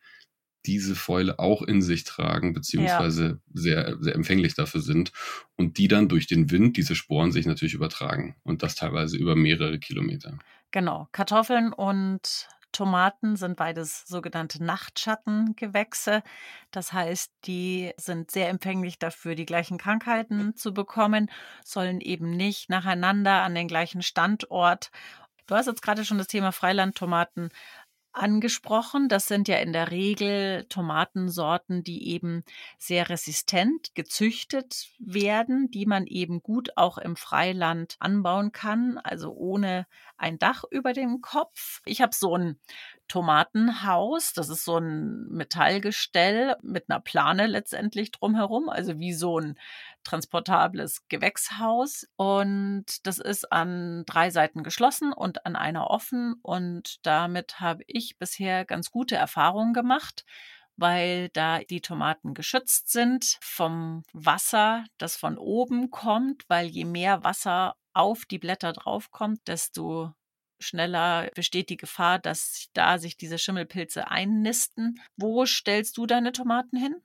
diese 0.65 0.95
Fäule 0.95 1.39
auch 1.39 1.61
in 1.61 1.81
sich 1.81 2.03
tragen, 2.03 2.53
beziehungsweise 2.53 3.23
ja. 3.23 3.37
sehr, 3.53 3.97
sehr 3.99 4.15
empfänglich 4.15 4.55
dafür 4.55 4.81
sind 4.81 5.11
und 5.55 5.77
die 5.77 5.87
dann 5.87 6.09
durch 6.09 6.27
den 6.27 6.51
Wind 6.51 6.77
diese 6.77 6.95
Sporen 6.95 7.31
sich 7.31 7.45
natürlich 7.45 7.73
übertragen 7.73 8.35
und 8.43 8.63
das 8.63 8.75
teilweise 8.75 9.17
über 9.17 9.35
mehrere 9.35 9.79
Kilometer. 9.79 10.37
Genau, 10.71 11.07
Kartoffeln 11.11 11.73
und 11.73 12.47
Tomaten 12.71 13.35
sind 13.35 13.57
beides 13.57 14.03
sogenannte 14.05 14.63
Nachtschattengewächse. 14.63 16.21
Das 16.71 16.93
heißt, 16.93 17.31
die 17.45 17.91
sind 17.97 18.29
sehr 18.29 18.49
empfänglich 18.49 18.99
dafür, 18.99 19.35
die 19.35 19.45
gleichen 19.45 19.77
Krankheiten 19.77 20.55
zu 20.55 20.73
bekommen, 20.73 21.31
sollen 21.65 21.99
eben 21.99 22.29
nicht 22.29 22.69
nacheinander 22.69 23.41
an 23.41 23.55
den 23.55 23.67
gleichen 23.67 24.03
Standort. 24.03 24.91
Du 25.47 25.55
hast 25.55 25.65
jetzt 25.65 25.81
gerade 25.81 26.05
schon 26.05 26.19
das 26.19 26.27
Thema 26.27 26.51
Freilandtomaten 26.51 27.49
angesprochen. 28.19 29.09
Das 29.09 29.27
sind 29.27 29.47
ja 29.47 29.57
in 29.57 29.73
der 29.73 29.91
Regel 29.91 30.65
Tomatensorten, 30.69 31.83
die 31.83 32.09
eben 32.09 32.43
sehr 32.77 33.09
resistent 33.09 33.95
gezüchtet 33.95 34.89
werden, 34.99 35.71
die 35.71 35.85
man 35.85 36.05
eben 36.05 36.41
gut 36.41 36.77
auch 36.77 36.97
im 36.97 37.15
Freiland 37.15 37.95
anbauen 37.99 38.51
kann, 38.51 38.97
also 38.97 39.33
ohne 39.33 39.87
ein 40.17 40.37
Dach 40.37 40.63
über 40.69 40.93
dem 40.93 41.21
Kopf. 41.21 41.81
Ich 41.85 42.01
habe 42.01 42.13
so 42.13 42.35
ein 42.35 42.59
Tomatenhaus. 43.09 44.31
Das 44.33 44.47
ist 44.47 44.63
so 44.63 44.77
ein 44.77 45.27
Metallgestell 45.27 46.55
mit 46.61 46.89
einer 46.89 47.01
Plane 47.01 47.47
letztendlich 47.47 48.11
drumherum, 48.11 48.69
also 48.69 48.99
wie 48.99 49.13
so 49.13 49.39
ein 49.39 49.59
transportables 50.05 51.07
Gewächshaus. 51.09 52.07
Und 52.15 52.85
das 53.05 53.17
ist 53.17 53.51
an 53.51 54.03
drei 54.05 54.29
Seiten 54.29 54.63
geschlossen 54.63 55.11
und 55.11 55.45
an 55.45 55.57
einer 55.57 55.89
offen. 55.89 56.35
Und 56.41 57.05
damit 57.05 57.59
habe 57.59 57.83
ich 57.87 58.17
bisher 58.17 58.63
ganz 58.63 58.91
gute 58.91 59.15
Erfahrungen 59.15 59.73
gemacht 59.73 60.23
weil 60.81 61.27
da 61.33 61.59
die 61.59 61.81
Tomaten 61.81 62.33
geschützt 62.33 62.89
sind 62.89 63.37
vom 63.41 64.03
Wasser, 64.13 64.85
das 64.97 65.17
von 65.17 65.37
oben 65.37 65.91
kommt, 65.91 66.45
weil 66.47 66.67
je 66.67 66.85
mehr 66.85 67.21
Wasser 67.25 67.75
auf 67.93 68.25
die 68.25 68.39
Blätter 68.39 68.71
draufkommt, 68.71 69.45
desto 69.47 70.13
schneller 70.59 71.29
besteht 71.35 71.69
die 71.69 71.77
Gefahr, 71.77 72.19
dass 72.19 72.69
da 72.73 72.97
sich 72.97 73.17
diese 73.17 73.37
Schimmelpilze 73.37 74.09
einnisten. 74.09 74.99
Wo 75.17 75.45
stellst 75.45 75.97
du 75.97 76.05
deine 76.05 76.31
Tomaten 76.31 76.77
hin? 76.77 76.95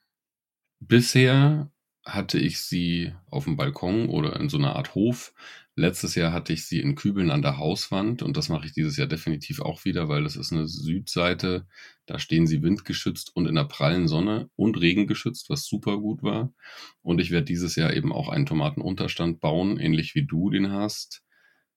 Bisher 0.80 1.70
hatte 2.04 2.38
ich 2.38 2.60
sie 2.60 3.14
auf 3.30 3.44
dem 3.44 3.56
Balkon 3.56 4.08
oder 4.08 4.38
in 4.38 4.48
so 4.48 4.58
einer 4.58 4.76
Art 4.76 4.94
Hof. 4.94 5.32
Letztes 5.76 6.14
Jahr 6.14 6.32
hatte 6.32 6.52
ich 6.52 6.66
sie 6.66 6.80
in 6.80 6.94
Kübeln 6.94 7.30
an 7.30 7.42
der 7.42 7.56
Hauswand 7.56 8.22
und 8.22 8.36
das 8.36 8.48
mache 8.48 8.66
ich 8.66 8.72
dieses 8.72 8.96
Jahr 8.96 9.08
definitiv 9.08 9.60
auch 9.60 9.84
wieder, 9.84 10.08
weil 10.08 10.22
das 10.22 10.36
ist 10.36 10.52
eine 10.52 10.68
Südseite. 10.68 11.66
Da 12.06 12.18
stehen 12.18 12.46
sie 12.46 12.62
windgeschützt 12.62 13.34
und 13.34 13.46
in 13.46 13.54
der 13.54 13.64
prallen 13.64 14.06
Sonne 14.06 14.50
und 14.54 14.78
regengeschützt, 14.78 15.48
was 15.48 15.64
super 15.64 15.98
gut 15.98 16.22
war. 16.22 16.52
Und 17.02 17.20
ich 17.20 17.30
werde 17.30 17.46
dieses 17.46 17.74
Jahr 17.74 17.92
eben 17.92 18.12
auch 18.12 18.28
einen 18.28 18.46
Tomatenunterstand 18.46 19.40
bauen, 19.40 19.80
ähnlich 19.80 20.14
wie 20.14 20.26
du 20.26 20.50
den 20.50 20.70
hast 20.70 21.24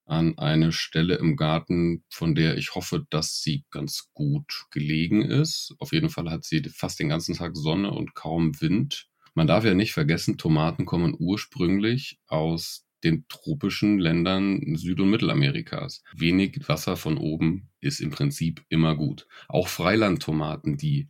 an 0.07 0.37
eine 0.37 0.71
Stelle 0.71 1.15
im 1.15 1.35
Garten, 1.35 2.03
von 2.09 2.33
der 2.33 2.57
ich 2.57 2.75
hoffe, 2.75 3.05
dass 3.09 3.41
sie 3.41 3.65
ganz 3.69 4.09
gut 4.13 4.65
gelegen 4.71 5.21
ist. 5.21 5.75
Auf 5.79 5.91
jeden 5.91 6.09
Fall 6.09 6.29
hat 6.29 6.43
sie 6.43 6.63
fast 6.73 6.99
den 6.99 7.09
ganzen 7.09 7.35
Tag 7.35 7.55
Sonne 7.55 7.91
und 7.91 8.15
kaum 8.15 8.59
Wind. 8.61 9.07
Man 9.35 9.47
darf 9.47 9.65
ja 9.65 9.73
nicht 9.73 9.93
vergessen, 9.93 10.37
Tomaten 10.37 10.85
kommen 10.85 11.15
ursprünglich 11.17 12.19
aus 12.27 12.87
den 13.03 13.27
tropischen 13.27 13.99
Ländern 13.99 14.75
Süd- 14.75 14.99
und 14.99 15.09
Mittelamerikas. 15.11 16.03
Wenig 16.15 16.67
Wasser 16.67 16.97
von 16.97 17.17
oben 17.17 17.69
ist 17.79 17.99
im 17.99 18.09
Prinzip 18.09 18.65
immer 18.69 18.95
gut. 18.95 19.27
Auch 19.47 19.67
Freilandtomaten, 19.67 20.77
die 20.77 21.09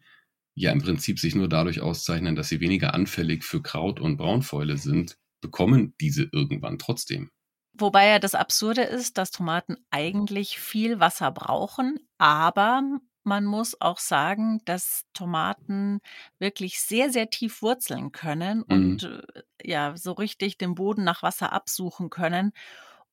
ja 0.56 0.72
im 0.72 0.82
Prinzip 0.82 1.20
sich 1.20 1.36
nur 1.36 1.48
dadurch 1.48 1.82
auszeichnen, 1.82 2.36
dass 2.36 2.50
sie 2.50 2.60
weniger 2.60 2.94
anfällig 2.94 3.44
für 3.44 3.62
Kraut 3.62 4.00
und 4.00 4.18
Braunfäule 4.18 4.78
sind, 4.78 5.18
bekommen 5.40 5.94
diese 6.02 6.28
irgendwann 6.32 6.80
trotzdem. 6.80 7.30
Wobei 7.80 8.08
ja 8.08 8.20
das 8.20 8.36
Absurde 8.36 8.82
ist, 8.82 9.18
dass 9.18 9.32
Tomaten 9.32 9.78
eigentlich 9.92 10.60
viel 10.60 11.00
Wasser 11.00 11.32
brauchen, 11.32 12.00
aber 12.18 12.82
man 13.24 13.46
muss 13.46 13.80
auch 13.82 14.00
sagen, 14.00 14.62
dass 14.66 15.04
Tomaten 15.14 16.00
wirklich 16.40 16.82
sehr, 16.82 17.12
sehr 17.12 17.30
tief 17.30 17.62
wurzeln 17.62 18.12
können 18.12 18.60
mhm. 18.60 18.64
und 18.68 19.04
äh, 19.04 19.44
ja, 19.62 19.96
so 19.98 20.14
richtig 20.14 20.58
den 20.58 20.76
Boden 20.76 21.04
nach 21.04 21.24
Wasser 21.24 21.52
absuchen 21.52 22.10
können. 22.10 22.54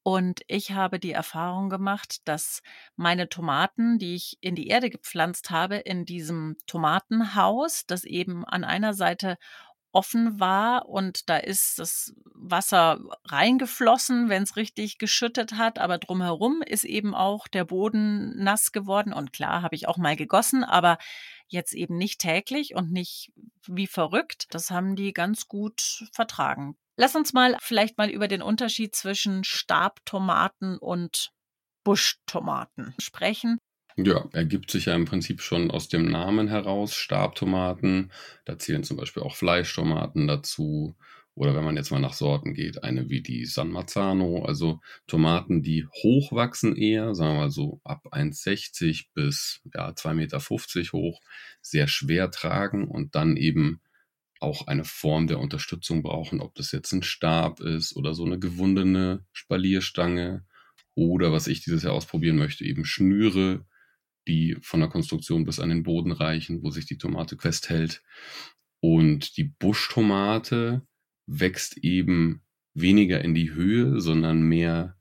Und 0.05 0.43
ich 0.49 0.73
habe 0.73 1.01
die 1.01 1.13
Erfahrung 1.13 1.71
gemacht, 1.71 2.29
dass 2.29 2.61
meine 2.95 3.29
Tomaten, 3.29 3.99
die 3.99 4.15
ich 4.15 4.37
in 4.41 4.55
die 4.55 4.69
Erde 4.69 4.91
gepflanzt 4.91 5.51
habe, 5.51 5.77
in 5.77 6.05
diesem 6.05 6.57
Tomatenhaus, 6.67 7.85
das 7.87 8.05
eben 8.05 8.45
an 8.45 8.65
einer 8.65 8.93
Seite 8.93 9.39
offen 9.95 10.41
war 10.41 10.89
und 10.89 11.29
da 11.29 11.37
ist 11.37 11.79
das 11.79 12.15
Wasser 12.35 13.01
reingeflossen, 13.25 14.29
wenn 14.29 14.43
es 14.43 14.57
richtig 14.57 14.99
geschüttet 14.99 15.53
hat, 15.53 15.79
aber 15.79 15.99
drumherum 15.99 16.63
ist 16.63 16.85
eben 16.85 17.15
auch 17.15 17.49
der 17.49 17.65
Boden 17.65 18.37
nass 18.43 18.73
geworden 18.73 19.13
und 19.13 19.33
klar 19.33 19.63
habe 19.63 19.77
ich 19.77 19.89
auch 19.89 19.97
mal 19.97 20.17
gegossen, 20.17 20.65
aber 20.65 20.99
jetzt 21.49 21.75
eben 21.75 21.97
nicht 21.97 22.21
täglich 22.21 22.75
und 22.75 22.91
nicht 22.91 23.33
wie 23.67 23.87
verrückt. 23.87 24.47
Das 24.51 24.71
haben 24.71 24.97
die 24.97 25.13
ganz 25.13 25.49
gut 25.49 26.09
vertragen. 26.13 26.77
Lass 26.97 27.15
uns 27.15 27.33
mal 27.33 27.57
vielleicht 27.61 27.99
mal 27.99 28.11
über 28.11 28.29
den 28.29 28.43
Unterschied 28.43 28.95
zwischen 28.95 29.45
Stabtomaten 29.45 30.79
und 30.79 31.31
Buschtomaten 31.85 32.95
sprechen. 32.99 33.59
Ja, 33.97 34.29
ergibt 34.33 34.71
sich 34.73 34.87
ja 34.87 34.95
im 34.95 35.05
Prinzip 35.05 35.41
schon 35.41 35.71
aus 35.71 35.89
dem 35.89 36.11
Namen 36.11 36.49
heraus. 36.49 36.95
Stabtomaten, 36.95 38.11
da 38.45 38.59
zählen 38.59 38.83
zum 38.83 38.97
Beispiel 38.97 39.23
auch 39.23 39.37
Fleischtomaten 39.37 40.27
dazu. 40.27 40.97
Oder 41.37 41.55
wenn 41.55 41.65
man 41.65 41.77
jetzt 41.77 41.91
mal 41.91 42.01
nach 42.01 42.13
Sorten 42.13 42.55
geht, 42.55 42.83
eine 42.85 43.09
wie 43.09 43.21
die 43.21 43.45
San 43.45 43.71
Marzano, 43.71 44.45
also 44.45 44.81
Tomaten, 45.07 45.63
die 45.63 45.87
hoch 46.03 46.33
wachsen 46.33 46.77
eher, 46.77 47.15
sagen 47.15 47.35
wir 47.35 47.41
mal 47.43 47.51
so 47.51 47.81
ab 47.85 48.07
1,60 48.13 49.07
bis 49.15 49.61
ja, 49.75 49.91
2,50 49.91 50.15
Meter 50.15 50.41
hoch, 50.93 51.21
sehr 51.61 51.89
schwer 51.89 52.31
tragen 52.31 52.87
und 52.89 53.15
dann 53.17 53.37
eben 53.37 53.81
auch 54.41 54.67
eine 54.67 54.85
Form 54.85 55.27
der 55.27 55.41
Unterstützung 55.41 56.03
brauchen, 56.03 56.41
ob 56.41 56.55
das 56.55 56.71
jetzt 56.73 56.93
ein 56.93 57.03
Stab 57.03 57.61
ist 57.61 57.97
oder 57.97 58.15
so 58.15 58.25
eine 58.25 58.39
gewundene 58.39 59.25
Spalierstange 59.33 60.45
oder 60.95 61.33
was 61.33 61.47
ich 61.49 61.65
dieses 61.65 61.83
Jahr 61.83 61.95
ausprobieren 61.95 62.37
möchte, 62.37 62.65
eben 62.65 62.85
Schnüre, 62.85 63.65
die 64.27 64.57
von 64.61 64.81
der 64.81 64.89
Konstruktion 64.89 65.45
bis 65.45 65.61
an 65.61 65.69
den 65.69 65.83
Boden 65.83 66.13
reichen, 66.13 66.63
wo 66.63 66.71
sich 66.71 66.87
die 66.87 66.99
Tomate 66.99 67.37
festhält. 67.37 68.03
Und 68.81 69.37
die 69.37 69.45
Buschtomate 69.45 70.87
wächst 71.27 71.79
eben 71.79 72.43
weniger 72.75 73.23
in 73.23 73.35
die 73.35 73.53
Höhe, 73.53 74.01
sondern 74.01 74.43
mehr 74.43 74.97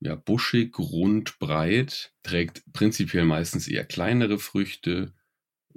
ja, 0.00 0.14
buschig, 0.14 0.78
rund, 0.78 1.38
breit, 1.40 2.12
trägt 2.22 2.62
prinzipiell 2.72 3.24
meistens 3.24 3.66
eher 3.66 3.84
kleinere 3.84 4.38
Früchte, 4.38 5.14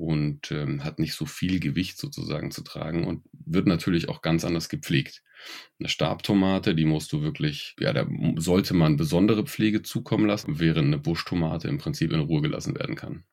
und 0.01 0.51
ähm, 0.51 0.83
hat 0.83 0.99
nicht 0.99 1.13
so 1.13 1.25
viel 1.25 1.59
Gewicht 1.59 1.97
sozusagen 1.97 2.49
zu 2.49 2.63
tragen 2.63 3.05
und 3.05 3.23
wird 3.33 3.67
natürlich 3.67 4.09
auch 4.09 4.21
ganz 4.21 4.43
anders 4.43 4.67
gepflegt. 4.67 5.21
Eine 5.79 5.89
Stabtomate, 5.89 6.75
die 6.75 6.85
musst 6.85 7.11
du 7.13 7.21
wirklich, 7.21 7.75
ja, 7.79 7.93
da 7.93 8.05
sollte 8.35 8.73
man 8.73 8.97
besondere 8.97 9.45
Pflege 9.45 9.81
zukommen 9.81 10.25
lassen, 10.25 10.59
während 10.59 10.87
eine 10.87 10.99
Buschtomate 10.99 11.67
im 11.67 11.77
Prinzip 11.77 12.11
in 12.11 12.19
Ruhe 12.21 12.41
gelassen 12.41 12.77
werden 12.77 12.95
kann. 12.95 13.23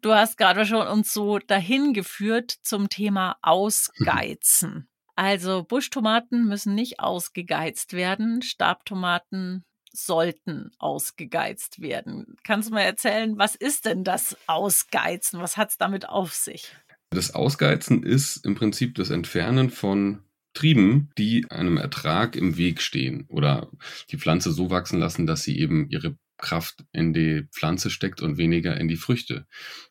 Du 0.00 0.12
hast 0.12 0.36
gerade 0.36 0.66
schon 0.66 0.86
uns 0.86 1.12
so 1.12 1.38
dahin 1.38 1.94
geführt 1.94 2.50
zum 2.50 2.88
Thema 2.88 3.36
Ausgeizen. 3.42 4.88
also 5.14 5.64
Buschtomaten 5.64 6.46
müssen 6.46 6.74
nicht 6.74 7.00
ausgegeizt 7.00 7.94
werden, 7.94 8.42
Stabtomaten 8.42 9.64
sollten 9.96 10.72
ausgegeizt 10.78 11.80
werden. 11.80 12.36
Kannst 12.42 12.68
du 12.68 12.74
mal 12.74 12.80
erzählen, 12.80 13.38
was 13.38 13.54
ist 13.54 13.86
denn 13.86 14.04
das 14.04 14.36
Ausgeizen? 14.46 15.40
Was 15.40 15.56
hat 15.56 15.70
es 15.70 15.78
damit 15.78 16.08
auf 16.08 16.34
sich? 16.34 16.74
Das 17.10 17.34
Ausgeizen 17.34 18.02
ist 18.02 18.44
im 18.44 18.56
Prinzip 18.56 18.96
das 18.96 19.10
Entfernen 19.10 19.70
von 19.70 20.24
Trieben, 20.54 21.10
die 21.18 21.50
einem 21.50 21.76
Ertrag 21.76 22.36
im 22.36 22.56
Weg 22.56 22.80
stehen 22.80 23.26
oder 23.28 23.70
die 24.10 24.18
Pflanze 24.18 24.52
so 24.52 24.70
wachsen 24.70 24.98
lassen, 24.98 25.26
dass 25.26 25.42
sie 25.42 25.58
eben 25.58 25.88
ihre 25.90 26.16
Kraft 26.38 26.84
in 26.92 27.12
die 27.12 27.46
Pflanze 27.52 27.90
steckt 27.90 28.22
und 28.22 28.38
weniger 28.38 28.76
in 28.78 28.88
die 28.88 28.96
Früchte. 28.96 29.46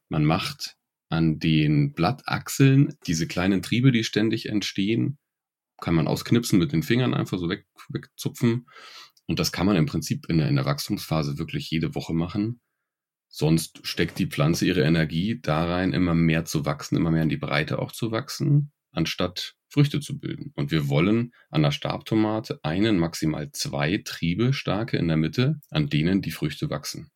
Man 0.09 0.25
macht 0.25 0.75
an 1.09 1.39
den 1.39 1.93
Blattachseln 1.93 2.95
diese 3.05 3.27
kleinen 3.27 3.61
Triebe, 3.61 3.91
die 3.91 4.03
ständig 4.03 4.49
entstehen, 4.49 5.17
kann 5.81 5.95
man 5.95 6.07
ausknipsen 6.07 6.59
mit 6.59 6.71
den 6.71 6.83
Fingern 6.83 7.13
einfach 7.13 7.37
so 7.37 7.49
weg, 7.49 7.65
wegzupfen 7.89 8.65
und 9.27 9.39
das 9.39 9.51
kann 9.51 9.65
man 9.65 9.75
im 9.75 9.85
Prinzip 9.85 10.27
in 10.29 10.37
der, 10.37 10.47
in 10.47 10.55
der 10.55 10.65
Wachstumsphase 10.65 11.37
wirklich 11.37 11.69
jede 11.69 11.95
Woche 11.95 12.13
machen. 12.13 12.61
Sonst 13.27 13.85
steckt 13.85 14.19
die 14.19 14.27
Pflanze 14.27 14.65
ihre 14.65 14.83
Energie 14.83 15.39
da 15.41 15.65
rein, 15.65 15.93
immer 15.93 16.13
mehr 16.13 16.45
zu 16.45 16.65
wachsen, 16.65 16.97
immer 16.97 17.09
mehr 17.11 17.23
in 17.23 17.29
die 17.29 17.37
Breite 17.37 17.79
auch 17.79 17.91
zu 17.91 18.11
wachsen, 18.11 18.71
anstatt 18.93 19.55
Früchte 19.67 19.99
zu 19.99 20.19
bilden. 20.19 20.53
Und 20.55 20.71
wir 20.71 20.87
wollen 20.87 21.33
an 21.49 21.63
der 21.63 21.71
Stabtomate 21.71 22.59
einen, 22.63 22.97
maximal 22.97 23.51
zwei 23.51 24.01
Triebe 24.03 24.53
starke 24.53 24.97
in 24.97 25.07
der 25.07 25.17
Mitte, 25.17 25.59
an 25.69 25.89
denen 25.89 26.21
die 26.21 26.31
Früchte 26.31 26.69
wachsen. 26.69 27.09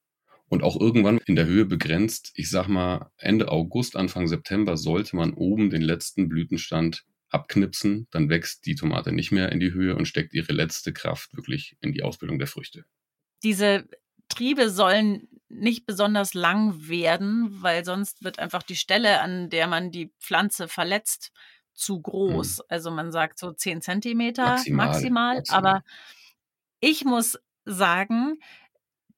Und 0.49 0.63
auch 0.63 0.79
irgendwann 0.79 1.19
in 1.25 1.35
der 1.35 1.45
Höhe 1.45 1.65
begrenzt, 1.65 2.31
ich 2.35 2.49
sag 2.49 2.67
mal 2.67 3.11
Ende 3.17 3.51
August, 3.51 3.95
Anfang 3.95 4.27
September 4.27 4.77
sollte 4.77 5.15
man 5.15 5.33
oben 5.33 5.69
den 5.69 5.81
letzten 5.81 6.29
Blütenstand 6.29 7.05
abknipsen, 7.29 8.07
dann 8.11 8.29
wächst 8.29 8.65
die 8.65 8.75
Tomate 8.75 9.11
nicht 9.11 9.31
mehr 9.31 9.51
in 9.51 9.59
die 9.59 9.73
Höhe 9.73 9.95
und 9.95 10.07
steckt 10.07 10.33
ihre 10.33 10.53
letzte 10.53 10.93
Kraft 10.93 11.35
wirklich 11.35 11.75
in 11.81 11.91
die 11.91 12.03
Ausbildung 12.03 12.39
der 12.39 12.47
Früchte. 12.47 12.85
Diese 13.43 13.87
Triebe 14.29 14.69
sollen 14.69 15.27
nicht 15.49 15.85
besonders 15.85 16.33
lang 16.33 16.87
werden, 16.87 17.61
weil 17.61 17.85
sonst 17.85 18.23
wird 18.23 18.39
einfach 18.39 18.63
die 18.63 18.75
Stelle, 18.75 19.21
an 19.21 19.49
der 19.49 19.67
man 19.67 19.91
die 19.91 20.11
Pflanze 20.19 20.67
verletzt, 20.67 21.31
zu 21.77 22.01
groß. 22.01 22.57
Hm. 22.57 22.65
Also 22.69 22.91
man 22.91 23.11
sagt 23.11 23.39
so 23.39 23.51
10 23.51 23.81
Zentimeter 23.81 24.45
maximal, 24.45 24.87
maximal, 24.87 25.35
maximal. 25.35 25.59
Aber 25.59 25.83
ich 26.79 27.05
muss 27.05 27.39
sagen, 27.65 28.39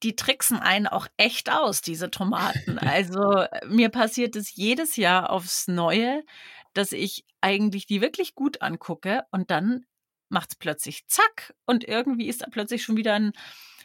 die 0.02 0.16
tricksen 0.16 0.58
einen 0.58 0.86
auch 0.86 1.06
echt 1.16 1.50
aus, 1.50 1.82
diese 1.82 2.10
Tomaten. 2.10 2.78
Also 2.78 3.44
mir 3.66 3.88
passiert 3.88 4.36
es 4.36 4.54
jedes 4.54 4.96
Jahr 4.96 5.30
aufs 5.30 5.68
Neue, 5.68 6.24
dass 6.72 6.92
ich 6.92 7.24
eigentlich 7.40 7.86
die 7.86 8.00
wirklich 8.00 8.34
gut 8.34 8.62
angucke 8.62 9.24
und 9.30 9.50
dann 9.50 9.84
macht 10.28 10.50
es 10.50 10.56
plötzlich 10.56 11.06
zack 11.08 11.54
und 11.66 11.84
irgendwie 11.84 12.28
ist 12.28 12.42
da 12.42 12.46
plötzlich 12.50 12.82
schon 12.82 12.96
wieder 12.96 13.14
ein 13.14 13.32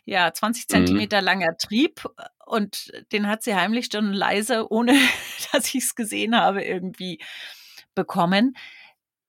ja, 0.05 0.31
20 0.31 0.65
mhm. 0.65 0.69
Zentimeter 0.69 1.21
mhm. 1.21 1.25
langer 1.25 1.57
Trieb 1.57 2.05
und 2.45 2.91
den 3.11 3.27
hat 3.27 3.43
sie 3.43 3.55
heimlich 3.55 3.89
schon 3.91 4.13
leise, 4.13 4.71
ohne 4.71 4.93
dass 5.51 5.73
ich 5.73 5.83
es 5.83 5.95
gesehen 5.95 6.35
habe, 6.35 6.63
irgendwie 6.63 7.19
bekommen. 7.95 8.55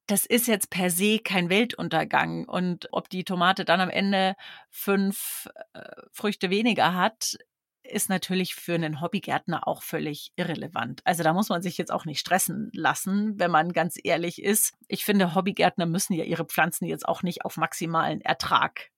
Das 0.06 0.24
ist 0.24 0.46
jetzt 0.46 0.70
per 0.70 0.90
se 0.90 1.18
kein 1.18 1.48
Weltuntergang. 1.48 2.44
Und 2.44 2.88
ob 2.92 3.08
die 3.08 3.24
Tomate 3.24 3.64
dann 3.64 3.80
am 3.80 3.90
Ende 3.90 4.36
fünf 4.70 5.48
äh, 5.72 5.80
Früchte 6.12 6.50
weniger 6.50 6.94
hat, 6.94 7.36
ist 7.82 8.08
natürlich 8.08 8.54
für 8.54 8.74
einen 8.74 9.00
Hobbygärtner 9.00 9.66
auch 9.66 9.82
völlig 9.82 10.32
irrelevant. 10.36 11.00
Also 11.04 11.22
da 11.22 11.32
muss 11.32 11.48
man 11.48 11.62
sich 11.62 11.78
jetzt 11.78 11.92
auch 11.92 12.04
nicht 12.04 12.20
stressen 12.20 12.70
lassen, 12.72 13.38
wenn 13.38 13.50
man 13.50 13.72
ganz 13.72 13.96
ehrlich 14.02 14.42
ist. 14.42 14.74
Ich 14.88 15.04
finde, 15.04 15.34
Hobbygärtner 15.34 15.86
müssen 15.86 16.14
ja 16.14 16.24
ihre 16.24 16.44
Pflanzen 16.44 16.86
jetzt 16.86 17.06
auch 17.06 17.22
nicht 17.22 17.44
auf 17.44 17.56
maximalen 17.56 18.20
Ertrag 18.20 18.90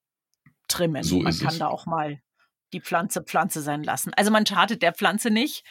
trimmen. 0.68 1.02
So 1.02 1.20
man 1.20 1.36
kann 1.36 1.52
es. 1.52 1.58
da 1.58 1.68
auch 1.68 1.86
mal 1.86 2.20
die 2.72 2.80
Pflanze 2.80 3.22
Pflanze 3.22 3.62
sein 3.62 3.82
lassen. 3.82 4.12
Also 4.14 4.30
man 4.30 4.46
schadet 4.46 4.82
der 4.82 4.92
Pflanze 4.92 5.30
nicht, 5.30 5.64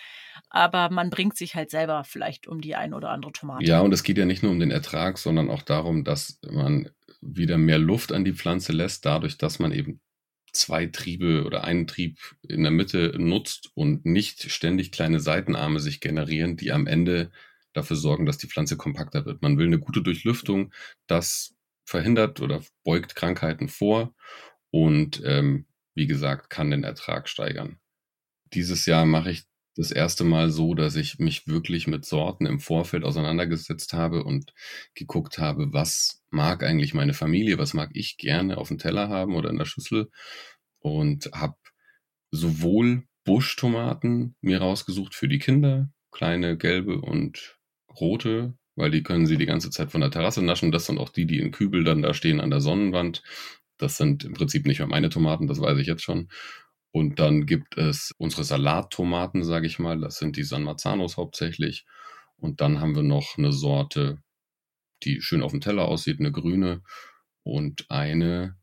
aber 0.50 0.90
man 0.90 1.10
bringt 1.10 1.38
sich 1.38 1.56
halt 1.56 1.70
selber 1.70 2.04
vielleicht 2.04 2.48
um 2.48 2.62
die 2.62 2.76
ein 2.76 2.94
oder 2.94 3.10
andere 3.10 3.32
Tomate. 3.32 3.66
Ja, 3.66 3.82
und 3.82 3.94
es 3.94 4.04
geht 4.04 4.18
ja 4.18 4.26
nicht 4.26 4.44
nur 4.44 4.52
um 4.52 4.60
den 4.60 4.72
Ertrag, 4.72 5.18
sondern 5.18 5.50
auch 5.50 5.62
darum, 5.62 6.04
dass 6.04 6.40
man 6.50 6.90
wieder 7.22 7.58
mehr 7.58 7.80
Luft 7.80 8.12
an 8.12 8.26
die 8.26 8.34
Pflanze 8.34 8.72
lässt, 8.72 9.06
dadurch, 9.06 9.38
dass 9.38 9.60
man 9.60 9.72
eben 9.72 10.00
zwei 10.54 10.88
Triebe 10.88 11.44
oder 11.46 11.64
einen 11.64 11.88
Trieb 11.88 12.20
in 12.48 12.64
der 12.64 12.72
Mitte 12.72 13.14
nutzt 13.18 13.72
und 13.76 14.06
nicht 14.06 14.52
ständig 14.52 14.92
kleine 14.92 15.20
Seitenarme 15.20 15.80
sich 15.80 16.00
generieren, 16.00 16.58
die 16.58 16.72
am 16.72 16.88
Ende 16.88 17.32
dafür 17.74 17.96
sorgen, 17.96 18.26
dass 18.26 18.38
die 18.38 18.48
Pflanze 18.48 18.76
kompakter 18.76 19.26
wird. 19.26 19.42
Man 19.42 19.58
will 19.58 19.68
eine 19.68 19.80
gute 19.80 20.02
Durchlüftung, 20.02 20.74
das 21.06 21.56
verhindert 21.86 22.42
oder 22.42 22.62
beugt 22.84 23.16
Krankheiten 23.16 23.70
vor 23.70 24.16
und 24.72 25.22
ähm, 25.26 25.67
wie 25.98 26.08
gesagt, 26.08 26.52
kann 26.52 26.70
den 26.70 26.84
Ertrag 26.84 27.28
steigern. 27.28 27.80
Dieses 28.54 28.86
Jahr 28.86 29.06
mache 29.06 29.32
ich 29.32 29.44
das 29.76 29.92
erste 29.92 30.24
Mal 30.24 30.52
so, 30.52 30.76
dass 30.76 30.96
ich 30.96 31.18
mich 31.18 31.48
wirklich 31.48 31.88
mit 31.88 32.06
Sorten 32.06 32.46
im 32.46 32.60
Vorfeld 32.60 33.04
auseinandergesetzt 33.04 33.94
habe 33.94 34.24
und 34.24 34.54
geguckt 34.94 35.40
habe, 35.40 35.74
was 35.74 36.24
mag 36.30 36.64
eigentlich 36.64 36.94
meine 36.94 37.14
Familie, 37.14 37.58
was 37.58 37.74
mag 37.74 37.90
ich 37.94 38.18
gerne 38.18 38.58
auf 38.58 38.68
dem 38.68 38.78
Teller 38.78 39.10
haben 39.10 39.36
oder 39.36 39.50
in 39.50 39.58
der 39.58 39.66
Schüssel 39.66 40.10
und 40.80 41.32
habe 41.34 41.58
sowohl 42.30 43.04
Buschtomaten 43.24 44.36
mir 44.42 44.60
rausgesucht 44.60 45.16
für 45.16 45.28
die 45.28 45.40
Kinder, 45.40 45.90
kleine 46.12 46.58
gelbe 46.58 47.02
und 47.02 47.58
rote, 48.00 48.56
weil 48.76 48.92
die 48.92 49.02
können 49.04 49.26
sie 49.26 49.38
die 49.38 49.48
ganze 49.48 49.72
Zeit 49.72 49.92
von 49.92 50.02
der 50.02 50.12
Terrasse 50.12 50.44
naschen. 50.44 50.72
Das 50.72 50.86
sind 50.86 51.00
auch 51.00 51.10
die, 51.10 51.26
die 51.26 51.40
in 51.40 51.52
Kübel 51.52 51.84
dann 51.84 52.04
da 52.04 52.14
stehen 52.14 52.40
an 52.40 52.52
der 52.52 52.62
Sonnenwand. 52.62 53.24
Das 53.78 53.98
sind 53.98 54.24
im 54.24 54.34
Prinzip 54.34 54.66
nicht 54.66 54.80
mehr 54.80 54.88
meine 54.88 55.10
Tomaten, 55.10 55.48
das 55.48 55.62
weiß 55.62 55.78
ich 55.80 55.88
jetzt 55.88 56.04
schon. 56.04 56.30
Und 56.92 57.20
dann 57.20 57.46
gibt 57.46 57.78
es 57.78 58.14
unsere 58.18 58.44
Salattomaten, 58.44 59.44
sage 59.44 59.68
ich 59.68 59.78
mal. 59.78 60.00
Das 60.00 60.18
sind 60.18 60.36
die 60.36 60.44
San 60.44 60.64
Marzanos 60.64 61.18
hauptsächlich. 61.18 61.86
Und 62.38 62.62
dann 62.62 62.80
haben 62.80 62.96
wir 62.96 63.04
noch 63.04 63.38
eine 63.38 63.52
Sorte, 63.52 64.22
die 65.04 65.22
schön 65.22 65.44
auf 65.44 65.52
dem 65.52 65.62
Teller 65.62 65.86
aussieht, 65.86 66.20
eine 66.20 66.32
grüne. 66.32 66.82
Und 67.44 67.86
eine 67.90 68.58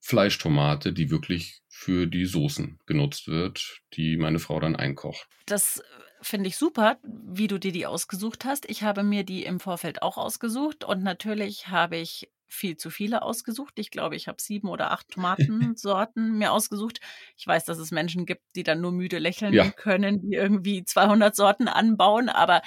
Fleischtomate, 0.00 0.92
die 0.92 1.10
wirklich 1.10 1.62
für 1.68 2.06
die 2.06 2.24
Soßen 2.24 2.78
genutzt 2.86 3.28
wird, 3.28 3.82
die 3.94 4.16
meine 4.16 4.38
Frau 4.38 4.58
dann 4.60 4.76
einkocht. 4.76 5.28
Das 5.46 5.78
äh, 5.78 5.82
finde 6.22 6.48
ich 6.48 6.56
super, 6.56 6.98
wie 7.02 7.46
du 7.46 7.58
dir 7.58 7.72
die 7.72 7.86
ausgesucht 7.86 8.44
hast. 8.44 8.68
Ich 8.70 8.82
habe 8.82 9.02
mir 9.02 9.24
die 9.24 9.44
im 9.44 9.60
Vorfeld 9.60 10.02
auch 10.02 10.16
ausgesucht 10.16 10.84
und 10.84 11.02
natürlich 11.02 11.68
habe 11.68 11.96
ich 11.96 12.28
viel 12.48 12.76
zu 12.76 12.90
viele 12.90 13.22
ausgesucht. 13.22 13.78
Ich 13.78 13.90
glaube, 13.90 14.16
ich 14.16 14.28
habe 14.28 14.40
sieben 14.40 14.68
oder 14.68 14.90
acht 14.90 15.08
Tomatensorten 15.08 16.38
mir 16.38 16.52
ausgesucht. 16.52 17.00
Ich 17.36 17.46
weiß, 17.46 17.64
dass 17.64 17.78
es 17.78 17.90
Menschen 17.90 18.26
gibt, 18.26 18.42
die 18.56 18.62
dann 18.62 18.80
nur 18.80 18.92
müde 18.92 19.18
lächeln 19.18 19.52
ja. 19.52 19.70
können, 19.70 20.20
die 20.20 20.34
irgendwie 20.34 20.84
200 20.84 21.34
Sorten 21.34 21.68
anbauen, 21.68 22.28
aber 22.28 22.62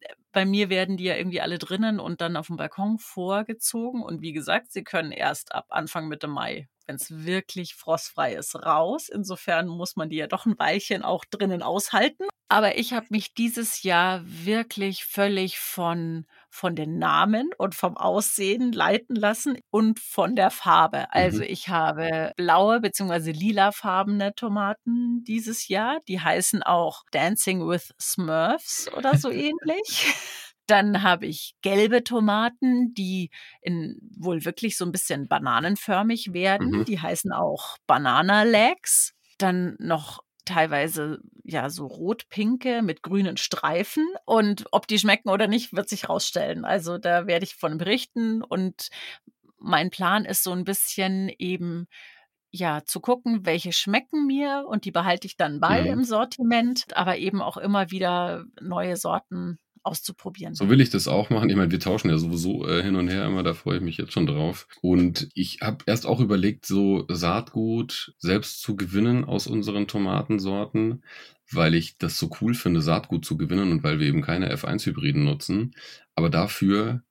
äh, 0.00 0.14
bei 0.32 0.44
mir 0.44 0.70
werden 0.70 0.96
die 0.96 1.04
ja 1.04 1.16
irgendwie 1.16 1.40
alle 1.40 1.58
drinnen 1.58 2.00
und 2.00 2.20
dann 2.20 2.36
auf 2.36 2.48
dem 2.48 2.56
Balkon 2.56 2.98
vorgezogen. 2.98 4.02
Und 4.02 4.22
wie 4.22 4.32
gesagt, 4.32 4.72
sie 4.72 4.84
können 4.84 5.12
erst 5.12 5.54
ab 5.54 5.66
Anfang 5.70 6.08
Mitte 6.08 6.28
Mai 6.28 6.68
wenn 6.88 6.96
es 6.96 7.26
wirklich 7.26 7.74
frostfrei 7.74 8.32
ist, 8.32 8.56
raus. 8.56 9.10
Insofern 9.10 9.68
muss 9.68 9.94
man 9.94 10.08
die 10.08 10.16
ja 10.16 10.26
doch 10.26 10.46
ein 10.46 10.58
Weilchen 10.58 11.02
auch 11.02 11.26
drinnen 11.26 11.62
aushalten. 11.62 12.24
Aber 12.48 12.78
ich 12.78 12.94
habe 12.94 13.06
mich 13.10 13.34
dieses 13.34 13.82
Jahr 13.82 14.22
wirklich 14.24 15.04
völlig 15.04 15.58
von, 15.58 16.26
von 16.50 16.74
den 16.74 16.98
Namen 16.98 17.50
und 17.58 17.74
vom 17.74 17.96
Aussehen 17.96 18.72
leiten 18.72 19.14
lassen 19.14 19.58
und 19.70 19.98
von 20.00 20.34
der 20.36 20.50
Farbe. 20.50 21.12
Also 21.12 21.38
mhm. 21.38 21.46
ich 21.48 21.68
habe 21.68 22.32
blaue 22.36 22.80
bzw. 22.80 23.32
lilafarbene 23.32 24.34
Tomaten 24.34 25.24
dieses 25.24 25.68
Jahr. 25.68 26.00
Die 26.08 26.20
heißen 26.20 26.62
auch 26.62 27.04
Dancing 27.12 27.68
with 27.68 27.94
Smurfs 28.00 28.90
oder 28.96 29.16
so 29.16 29.30
ähnlich. 29.30 30.06
Dann 30.66 31.02
habe 31.02 31.26
ich 31.26 31.54
gelbe 31.62 32.04
Tomaten, 32.04 32.92
die 32.92 33.30
in, 33.62 33.98
wohl 34.18 34.44
wirklich 34.44 34.76
so 34.76 34.84
ein 34.84 34.92
bisschen 34.92 35.26
bananenförmig 35.26 36.34
werden. 36.34 36.70
Mhm. 36.70 36.84
Die 36.84 37.00
heißen 37.00 37.32
auch 37.32 37.78
Banana 37.86 38.42
Legs. 38.42 39.14
Dann 39.38 39.76
noch 39.78 40.20
teilweise 40.48 41.20
ja 41.44 41.70
so 41.70 41.86
rot-pinke 41.86 42.82
mit 42.82 43.02
grünen 43.02 43.36
Streifen. 43.36 44.06
Und 44.24 44.66
ob 44.72 44.86
die 44.86 44.98
schmecken 44.98 45.28
oder 45.28 45.46
nicht, 45.46 45.74
wird 45.74 45.88
sich 45.88 46.08
rausstellen. 46.08 46.64
Also 46.64 46.98
da 46.98 47.26
werde 47.26 47.44
ich 47.44 47.54
von 47.54 47.78
berichten. 47.78 48.42
Und 48.42 48.88
mein 49.58 49.90
Plan 49.90 50.24
ist 50.24 50.42
so 50.42 50.52
ein 50.52 50.64
bisschen 50.64 51.28
eben 51.38 51.86
ja, 52.50 52.82
zu 52.84 53.00
gucken, 53.00 53.44
welche 53.44 53.72
schmecken 53.72 54.26
mir 54.26 54.64
und 54.66 54.86
die 54.86 54.90
behalte 54.90 55.26
ich 55.26 55.36
dann 55.36 55.60
bei 55.60 55.82
mhm. 55.82 55.86
im 55.88 56.04
Sortiment, 56.04 56.84
aber 56.96 57.18
eben 57.18 57.42
auch 57.42 57.58
immer 57.58 57.90
wieder 57.90 58.44
neue 58.60 58.96
Sorten 58.96 59.58
auszuprobieren. 59.82 60.54
So 60.54 60.68
will 60.68 60.80
ich 60.80 60.90
das 60.90 61.08
auch 61.08 61.30
machen. 61.30 61.50
Ich 61.50 61.56
meine, 61.56 61.70
wir 61.70 61.80
tauschen 61.80 62.10
ja 62.10 62.18
sowieso 62.18 62.66
äh, 62.66 62.82
hin 62.82 62.96
und 62.96 63.08
her 63.08 63.26
immer, 63.26 63.42
da 63.42 63.54
freue 63.54 63.78
ich 63.78 63.82
mich 63.82 63.96
jetzt 63.96 64.12
schon 64.12 64.26
drauf. 64.26 64.66
Und 64.80 65.28
ich 65.34 65.60
habe 65.62 65.84
erst 65.86 66.06
auch 66.06 66.20
überlegt, 66.20 66.66
so 66.66 67.04
Saatgut 67.08 68.14
selbst 68.18 68.62
zu 68.62 68.76
gewinnen 68.76 69.24
aus 69.24 69.46
unseren 69.46 69.86
Tomatensorten, 69.86 71.04
weil 71.50 71.74
ich 71.74 71.98
das 71.98 72.18
so 72.18 72.30
cool 72.40 72.54
finde, 72.54 72.82
Saatgut 72.82 73.24
zu 73.24 73.36
gewinnen 73.36 73.72
und 73.72 73.82
weil 73.82 74.00
wir 74.00 74.06
eben 74.06 74.22
keine 74.22 74.54
F1-Hybriden 74.54 75.24
nutzen. 75.24 75.74
Aber 76.14 76.30
dafür 76.30 77.02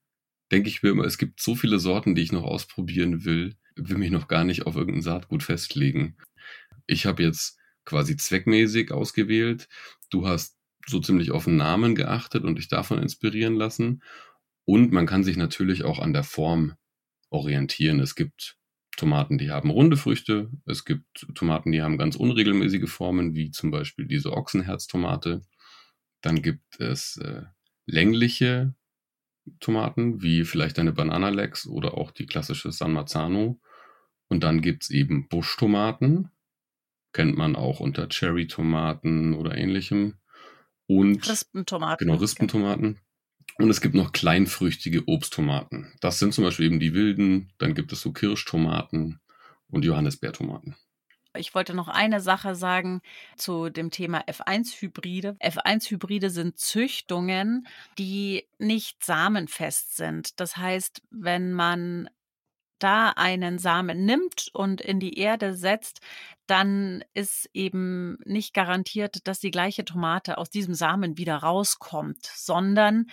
denke 0.52 0.70
ich 0.70 0.84
mir 0.84 0.90
immer, 0.90 1.06
es 1.06 1.18
gibt 1.18 1.42
so 1.42 1.56
viele 1.56 1.80
Sorten, 1.80 2.16
die 2.16 2.22
ich 2.22 2.32
noch 2.32 2.44
ausprobieren 2.44 3.26
will, 3.26 3.56
will 3.76 3.98
mich 3.98 4.12
noch 4.12 4.28
gar 4.28 4.44
nicht 4.44 4.66
auf 4.66 4.76
irgendein 4.76 5.02
Saatgut 5.02 5.44
festlegen. 5.44 6.18
Ich 6.86 7.06
habe 7.06 7.24
jetzt 7.24 7.58
quasi 7.86 8.18
zweckmäßig 8.18 8.92
ausgewählt. 8.92 9.68
Du 10.10 10.28
hast 10.28 10.57
so 10.88 11.00
ziemlich 11.00 11.32
auf 11.32 11.46
den 11.46 11.58
Namen 11.58 11.96
geachtet 11.96 12.44
und 12.44 12.58
dich 12.58 12.68
davon 12.68 13.02
inspirieren 13.02 13.56
lassen. 13.56 14.02
Und 14.66 14.92
man 14.92 15.06
kann 15.06 15.24
sich 15.24 15.38
natürlich 15.38 15.84
auch 15.84 16.00
an 16.00 16.14
der 16.14 16.24
Form 16.24 16.74
orientieren. 17.30 18.00
Es 18.00 18.16
gibt 18.16 18.58
Tomaten, 18.96 19.38
die 19.38 19.52
haben 19.52 19.70
runde 19.70 19.96
Früchte. 19.96 20.50
Es 20.66 20.84
gibt 20.84 21.28
Tomaten, 21.36 21.72
die 21.72 21.82
haben 21.82 21.98
ganz 21.98 22.16
unregelmäßige 22.16 22.90
Formen, 22.90 23.36
wie 23.36 23.52
zum 23.52 23.72
Beispiel 23.72 24.08
diese 24.08 24.34
Ochsenherztomate. 24.34 25.42
Dann 26.22 26.42
gibt 26.42 26.80
es 26.80 27.18
äh, 27.18 27.44
längliche 27.86 28.76
Tomaten, 29.60 30.22
wie 30.22 30.44
vielleicht 30.44 30.80
eine 30.80 30.92
Banana 30.92 31.30
Lex 31.30 31.68
oder 31.68 31.94
auch 31.94 32.12
die 32.12 32.26
klassische 32.26 32.72
San 32.72 32.94
Marzano. 32.94 33.62
Und 34.28 34.44
dann 34.44 34.62
gibt 34.62 34.84
es 34.84 34.90
eben 34.90 35.30
Buschtomaten, 35.30 36.32
kennt 37.14 37.38
man 37.38 37.56
auch 37.56 37.80
unter 37.80 38.10
Cherry-Tomaten 38.10 39.34
oder 39.34 39.58
ähnlichem. 39.58 40.16
Und 40.88 41.28
Rispentomaten. 41.30 42.08
Genau, 42.08 42.20
Rispentomaten. 42.20 43.00
Und 43.58 43.70
es 43.70 43.82
gibt 43.82 43.96
noch 43.96 44.12
kleinfrüchtige 44.12 45.08
Obsttomaten. 45.08 45.94
Das 46.00 46.20
sind 46.20 46.34
zum 46.34 46.44
Beispiel 46.44 46.68
eben 46.68 46.80
die 46.80 46.94
wilden. 46.94 47.52
Dann 47.58 47.76
gibt 47.76 47.92
es 47.92 48.02
so 48.02 48.12
Kirschtomaten 48.12 49.20
und 49.70 49.84
Johannisbeertomaten. 49.84 50.76
Ich 51.36 51.54
wollte 51.54 51.74
noch 51.74 51.88
eine 51.88 52.20
Sache 52.20 52.56
sagen 52.56 53.02
zu 53.36 53.70
dem 53.70 53.92
Thema 53.92 54.24
F1-Hybride. 54.28 55.38
F1-Hybride 55.40 56.30
sind 56.30 56.58
Züchtungen, 56.58 57.68
die 57.98 58.46
nicht 58.58 59.04
samenfest 59.04 59.96
sind. 59.96 60.40
Das 60.40 60.58
heißt, 60.58 61.02
wenn 61.12 61.54
man 61.54 62.10
da 62.80 63.10
einen 63.10 63.60
Samen 63.60 64.06
nimmt 64.06 64.50
und 64.54 64.82
in 64.82 65.00
die 65.00 65.18
Erde 65.18 65.54
setzt, 65.54 66.00
dann 66.48 67.04
ist 67.14 67.50
eben 67.54 68.18
nicht 68.26 68.54
garantiert, 68.54 69.28
dass 69.28 69.40
die 69.40 69.52
gleiche 69.52 69.86
Tomate 69.86 70.38
aus 70.38 70.50
diesem 70.50 70.74
Samen 70.74 71.18
wieder 71.18 71.38
rauskommt, 71.38 72.26
sondern 72.26 73.08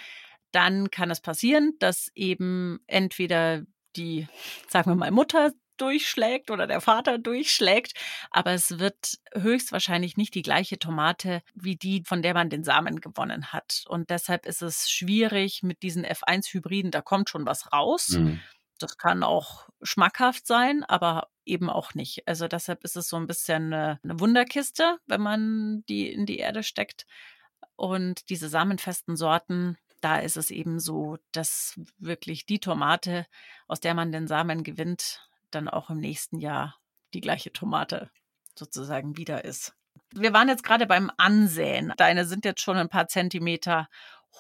dann 0.53 0.90
kann 0.90 1.11
es 1.11 1.20
passieren, 1.20 1.72
dass 1.81 2.11
eben 2.14 2.81
entweder 2.87 3.62
die, 3.96 4.29
sagen 4.68 4.90
wir 4.90 4.94
mal, 4.94 5.11
Mutter 5.11 5.53
durchschlägt 5.77 6.50
oder 6.50 6.66
der 6.66 6.81
Vater 6.81 7.18
durchschlägt, 7.18 7.94
aber 8.31 8.53
es 8.53 8.79
wird 8.79 9.18
höchstwahrscheinlich 9.35 10.16
nicht 10.16 10.35
die 10.35 10.42
gleiche 10.42 10.79
Tomate 10.79 11.42
wie 11.55 11.77
die, 11.77 12.03
von 12.05 12.22
der 12.22 12.35
man 12.35 12.50
den 12.50 12.64
Samen 12.64 13.00
gewonnen 13.00 13.53
hat. 13.53 13.85
Und 13.88 14.11
deshalb 14.11 14.46
ist 14.46 14.62
es 14.62 14.90
schwierig 14.90 15.62
mit 15.62 15.83
diesen 15.83 16.05
F1-Hybriden, 16.05 16.90
da 16.90 17.00
kommt 17.00 17.29
schon 17.29 17.46
was 17.46 17.72
raus. 17.72 18.11
Mhm. 18.11 18.40
Das 18.84 18.98
kann 18.98 19.22
auch 19.22 19.66
schmackhaft 19.82 20.46
sein, 20.46 20.84
aber 20.84 21.28
eben 21.46 21.70
auch 21.70 21.94
nicht. 21.94 22.28
Also 22.28 22.48
deshalb 22.48 22.84
ist 22.84 22.96
es 22.96 23.08
so 23.08 23.16
ein 23.16 23.26
bisschen 23.26 23.72
eine, 23.72 23.98
eine 24.04 24.20
Wunderkiste, 24.20 24.98
wenn 25.06 25.22
man 25.22 25.84
die 25.88 26.12
in 26.12 26.26
die 26.26 26.36
Erde 26.36 26.62
steckt. 26.62 27.06
Und 27.76 28.28
diese 28.28 28.50
samenfesten 28.50 29.16
Sorten, 29.16 29.78
da 30.02 30.18
ist 30.18 30.36
es 30.36 30.50
eben 30.50 30.80
so, 30.80 31.16
dass 31.32 31.80
wirklich 31.96 32.44
die 32.44 32.60
Tomate, 32.60 33.26
aus 33.68 33.80
der 33.80 33.94
man 33.94 34.12
den 34.12 34.28
Samen 34.28 34.64
gewinnt, 34.64 35.26
dann 35.50 35.68
auch 35.68 35.88
im 35.88 35.98
nächsten 35.98 36.40
Jahr 36.40 36.76
die 37.14 37.22
gleiche 37.22 37.54
Tomate 37.54 38.10
sozusagen 38.54 39.16
wieder 39.16 39.46
ist. 39.46 39.74
Wir 40.12 40.34
waren 40.34 40.48
jetzt 40.48 40.62
gerade 40.62 40.86
beim 40.86 41.10
Ansäen. 41.16 41.94
Deine 41.96 42.26
sind 42.26 42.44
jetzt 42.44 42.60
schon 42.60 42.76
ein 42.76 42.90
paar 42.90 43.08
Zentimeter 43.08 43.88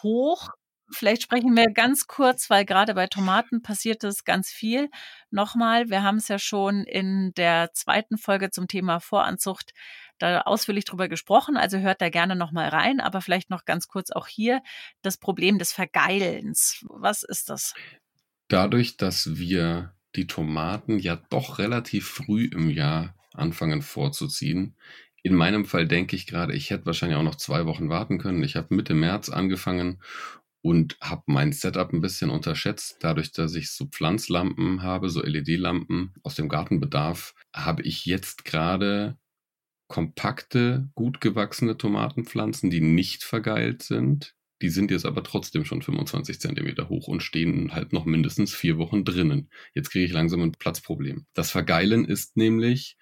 hoch. 0.02 0.50
Vielleicht 0.90 1.22
sprechen 1.22 1.56
wir 1.56 1.72
ganz 1.72 2.06
kurz, 2.06 2.50
weil 2.50 2.64
gerade 2.64 2.94
bei 2.94 3.06
Tomaten 3.06 3.62
passiert 3.62 4.04
es 4.04 4.24
ganz 4.24 4.50
viel. 4.50 4.90
Nochmal, 5.30 5.88
wir 5.88 6.02
haben 6.02 6.18
es 6.18 6.28
ja 6.28 6.38
schon 6.38 6.84
in 6.84 7.32
der 7.34 7.70
zweiten 7.72 8.18
Folge 8.18 8.50
zum 8.50 8.68
Thema 8.68 9.00
Voranzucht 9.00 9.72
da 10.18 10.42
ausführlich 10.42 10.84
drüber 10.84 11.08
gesprochen, 11.08 11.56
also 11.56 11.78
hört 11.78 12.00
da 12.00 12.08
gerne 12.08 12.36
nochmal 12.36 12.68
rein, 12.68 13.00
aber 13.00 13.20
vielleicht 13.20 13.50
noch 13.50 13.64
ganz 13.64 13.88
kurz 13.88 14.10
auch 14.10 14.28
hier 14.28 14.62
das 15.02 15.18
Problem 15.18 15.58
des 15.58 15.72
Vergeilens. 15.72 16.84
Was 16.88 17.22
ist 17.24 17.50
das? 17.50 17.74
Dadurch, 18.48 18.96
dass 18.96 19.36
wir 19.36 19.94
die 20.14 20.26
Tomaten 20.26 20.98
ja 20.98 21.16
doch 21.30 21.58
relativ 21.58 22.06
früh 22.08 22.48
im 22.52 22.70
Jahr 22.70 23.16
anfangen 23.32 23.82
vorzuziehen, 23.82 24.76
in 25.24 25.34
meinem 25.34 25.64
Fall 25.64 25.88
denke 25.88 26.14
ich 26.16 26.26
gerade, 26.26 26.54
ich 26.54 26.68
hätte 26.68 26.84
wahrscheinlich 26.84 27.16
auch 27.18 27.22
noch 27.22 27.36
zwei 27.36 27.64
Wochen 27.64 27.88
warten 27.88 28.18
können. 28.18 28.42
Ich 28.42 28.56
habe 28.56 28.74
Mitte 28.74 28.92
März 28.92 29.30
angefangen 29.30 30.02
und 30.64 30.96
habe 31.02 31.24
mein 31.26 31.52
Setup 31.52 31.92
ein 31.92 32.00
bisschen 32.00 32.30
unterschätzt. 32.30 32.96
Dadurch, 33.00 33.32
dass 33.32 33.54
ich 33.54 33.70
so 33.70 33.84
Pflanzlampen 33.84 34.82
habe, 34.82 35.10
so 35.10 35.22
LED-Lampen 35.22 36.14
aus 36.22 36.36
dem 36.36 36.48
Gartenbedarf, 36.48 37.34
habe 37.54 37.82
ich 37.82 38.06
jetzt 38.06 38.46
gerade 38.46 39.18
kompakte, 39.88 40.88
gut 40.94 41.20
gewachsene 41.20 41.76
Tomatenpflanzen, 41.76 42.70
die 42.70 42.80
nicht 42.80 43.24
vergeilt 43.24 43.82
sind. 43.82 44.34
Die 44.62 44.70
sind 44.70 44.90
jetzt 44.90 45.04
aber 45.04 45.22
trotzdem 45.22 45.66
schon 45.66 45.82
25 45.82 46.40
Zentimeter 46.40 46.88
hoch 46.88 47.08
und 47.08 47.22
stehen 47.22 47.74
halt 47.74 47.92
noch 47.92 48.06
mindestens 48.06 48.54
vier 48.54 48.78
Wochen 48.78 49.04
drinnen. 49.04 49.50
Jetzt 49.74 49.90
kriege 49.90 50.06
ich 50.06 50.12
langsam 50.12 50.40
ein 50.40 50.52
Platzproblem. 50.52 51.26
Das 51.34 51.50
Vergeilen 51.50 52.06
ist 52.06 52.38
nämlich, 52.38 52.96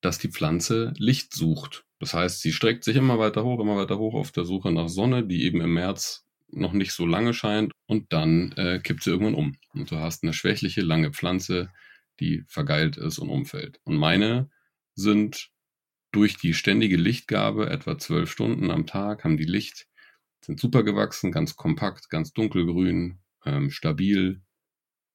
dass 0.00 0.16
die 0.18 0.30
Pflanze 0.30 0.94
Licht 0.96 1.34
sucht. 1.34 1.84
Das 1.98 2.14
heißt, 2.14 2.40
sie 2.40 2.52
streckt 2.52 2.84
sich 2.84 2.96
immer 2.96 3.18
weiter 3.18 3.44
hoch, 3.44 3.60
immer 3.60 3.76
weiter 3.76 3.98
hoch 3.98 4.14
auf 4.14 4.32
der 4.32 4.46
Suche 4.46 4.72
nach 4.72 4.88
Sonne, 4.88 5.26
die 5.26 5.44
eben 5.44 5.60
im 5.60 5.74
März 5.74 6.25
noch 6.48 6.72
nicht 6.72 6.92
so 6.92 7.06
lange 7.06 7.34
scheint 7.34 7.72
und 7.86 8.12
dann 8.12 8.52
äh, 8.52 8.80
kippt 8.80 9.02
sie 9.02 9.10
irgendwann 9.10 9.34
um. 9.34 9.56
Und 9.72 9.90
du 9.90 9.96
hast 9.96 10.22
eine 10.22 10.32
schwächliche, 10.32 10.80
lange 10.80 11.12
Pflanze, 11.12 11.70
die 12.20 12.44
vergeilt 12.48 12.96
ist 12.96 13.18
und 13.18 13.28
umfällt. 13.28 13.80
Und 13.84 13.96
meine 13.96 14.50
sind 14.94 15.50
durch 16.12 16.36
die 16.36 16.54
ständige 16.54 16.96
Lichtgabe, 16.96 17.68
etwa 17.68 17.98
zwölf 17.98 18.30
Stunden 18.30 18.70
am 18.70 18.86
Tag, 18.86 19.24
haben 19.24 19.36
die 19.36 19.44
Licht, 19.44 19.86
sind 20.40 20.60
super 20.60 20.82
gewachsen, 20.82 21.32
ganz 21.32 21.56
kompakt, 21.56 22.08
ganz 22.08 22.32
dunkelgrün, 22.32 23.18
ähm, 23.44 23.70
stabil 23.70 24.42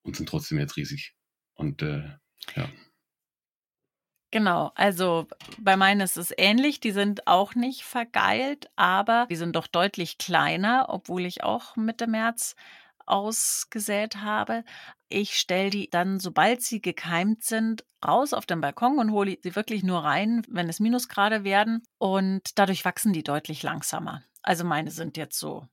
und 0.04 0.16
sind 0.16 0.30
trotzdem 0.30 0.60
jetzt 0.60 0.78
riesig. 0.78 1.16
Und 1.54 1.82
äh, 1.82 2.10
ja. 2.56 2.70
Genau, 4.32 4.72
also 4.76 5.28
bei 5.60 5.76
meinen 5.76 6.00
ist 6.00 6.18
es 6.18 6.34
ähnlich. 6.38 6.80
Die 6.80 6.92
sind 6.92 7.28
auch 7.28 7.54
nicht 7.54 7.84
vergeilt, 7.84 8.72
aber 8.78 9.28
die 9.30 9.36
sind 9.36 9.58
doch 9.58 9.68
deutlich 9.68 10.18
kleiner, 10.18 10.86
obwohl 10.88 11.26
ich 11.26 11.44
auch 11.44 11.76
Mitte 11.76 12.08
März 12.08 12.56
ausgesät 13.06 14.18
habe. 14.18 14.64
Ich 15.10 15.36
stelle 15.38 15.70
die 15.70 15.90
dann, 15.90 16.22
sobald 16.22 16.62
sie 16.62 16.82
gekeimt 16.82 17.44
sind, 17.44 17.84
raus 18.06 18.32
auf 18.32 18.46
den 18.46 18.62
Balkon 18.62 19.00
und 19.00 19.12
hole 19.12 19.38
sie 19.44 19.56
wirklich 19.56 19.84
nur 19.84 20.04
rein, 20.04 20.44
wenn 20.48 20.70
es 20.70 20.80
Minusgrade 20.80 21.44
werden. 21.44 21.84
Und 21.98 22.58
dadurch 22.58 22.86
wachsen 22.86 23.12
die 23.12 23.24
deutlich 23.24 23.64
langsamer. 23.64 24.24
Also 24.44 24.64
meine 24.64 24.92
sind 24.92 25.18
jetzt 25.18 25.38
so 25.38 25.68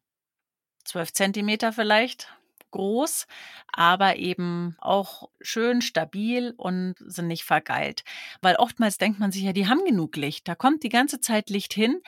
12 0.84 1.12
Zentimeter 1.12 1.72
vielleicht 1.72 2.28
groß, 2.70 3.26
aber 3.72 4.16
eben 4.16 4.76
auch 4.78 5.28
schön 5.40 5.82
stabil 5.82 6.54
und 6.56 6.94
sind 6.98 7.28
nicht 7.28 7.44
vergeilt. 7.44 8.04
Weil 8.40 8.56
oftmals 8.56 8.98
denkt 8.98 9.18
man 9.18 9.32
sich 9.32 9.42
ja, 9.42 9.52
die 9.52 9.68
haben 9.68 9.84
genug 9.84 10.16
Licht. 10.16 10.48
Da 10.48 10.54
kommt 10.54 10.82
die 10.82 10.88
ganze 10.88 11.20
Zeit 11.20 11.50
Licht 11.50 11.74
hin, 11.74 12.00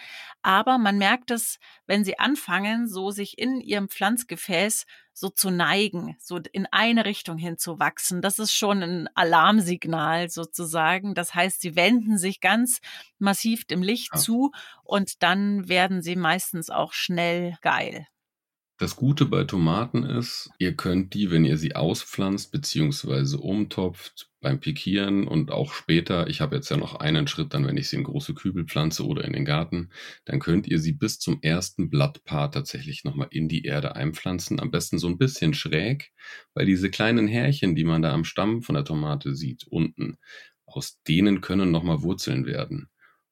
aber 0.42 0.78
man 0.78 0.98
merkt 0.98 1.30
es, 1.30 1.58
wenn 1.86 2.04
sie 2.04 2.18
anfangen, 2.18 2.88
so 2.88 3.10
sich 3.10 3.38
in 3.38 3.60
ihrem 3.60 3.88
Pflanzgefäß 3.88 4.86
so 5.12 5.28
zu 5.28 5.50
neigen, 5.50 6.16
so 6.18 6.38
in 6.52 6.66
eine 6.70 7.04
Richtung 7.04 7.36
hin 7.36 7.58
zu 7.58 7.78
wachsen. 7.78 8.22
Das 8.22 8.38
ist 8.38 8.52
schon 8.52 8.82
ein 8.82 9.08
Alarmsignal 9.14 10.30
sozusagen. 10.30 11.14
Das 11.14 11.34
heißt, 11.34 11.60
sie 11.60 11.76
wenden 11.76 12.16
sich 12.16 12.40
ganz 12.40 12.80
massiv 13.18 13.66
dem 13.66 13.82
Licht 13.82 14.14
ja. 14.14 14.20
zu 14.20 14.52
und 14.82 15.22
dann 15.22 15.68
werden 15.68 16.02
sie 16.02 16.16
meistens 16.16 16.70
auch 16.70 16.92
schnell 16.92 17.56
geil. 17.60 18.06
Das 18.80 18.96
Gute 18.96 19.26
bei 19.26 19.44
Tomaten 19.44 20.04
ist, 20.04 20.48
ihr 20.58 20.74
könnt 20.74 21.12
die, 21.12 21.30
wenn 21.30 21.44
ihr 21.44 21.58
sie 21.58 21.76
auspflanzt 21.76 22.50
bzw. 22.50 23.36
umtopft, 23.36 24.30
beim 24.40 24.58
Pikieren 24.58 25.28
und 25.28 25.50
auch 25.50 25.74
später, 25.74 26.28
ich 26.28 26.40
habe 26.40 26.56
jetzt 26.56 26.70
ja 26.70 26.78
noch 26.78 26.94
einen 26.94 27.28
Schritt, 27.28 27.52
dann 27.52 27.66
wenn 27.66 27.76
ich 27.76 27.90
sie 27.90 27.96
in 27.96 28.04
große 28.04 28.32
Kübel 28.32 28.64
pflanze 28.64 29.04
oder 29.06 29.26
in 29.26 29.34
den 29.34 29.44
Garten, 29.44 29.90
dann 30.24 30.40
könnt 30.40 30.66
ihr 30.66 30.78
sie 30.78 30.94
bis 30.94 31.18
zum 31.18 31.40
ersten 31.42 31.90
Blattpaar 31.90 32.50
tatsächlich 32.50 33.04
nochmal 33.04 33.28
in 33.30 33.50
die 33.50 33.64
Erde 33.64 33.96
einpflanzen. 33.96 34.58
Am 34.60 34.70
besten 34.70 34.98
so 34.98 35.08
ein 35.08 35.18
bisschen 35.18 35.52
schräg, 35.52 36.10
weil 36.54 36.64
diese 36.64 36.88
kleinen 36.88 37.28
Härchen, 37.28 37.74
die 37.74 37.84
man 37.84 38.00
da 38.00 38.14
am 38.14 38.24
Stamm 38.24 38.62
von 38.62 38.76
der 38.76 38.86
Tomate 38.86 39.34
sieht, 39.34 39.64
unten, 39.64 40.16
aus 40.64 41.02
denen 41.06 41.42
können 41.42 41.70
nochmal 41.70 42.00
Wurzeln 42.00 42.46
werden. 42.46 42.88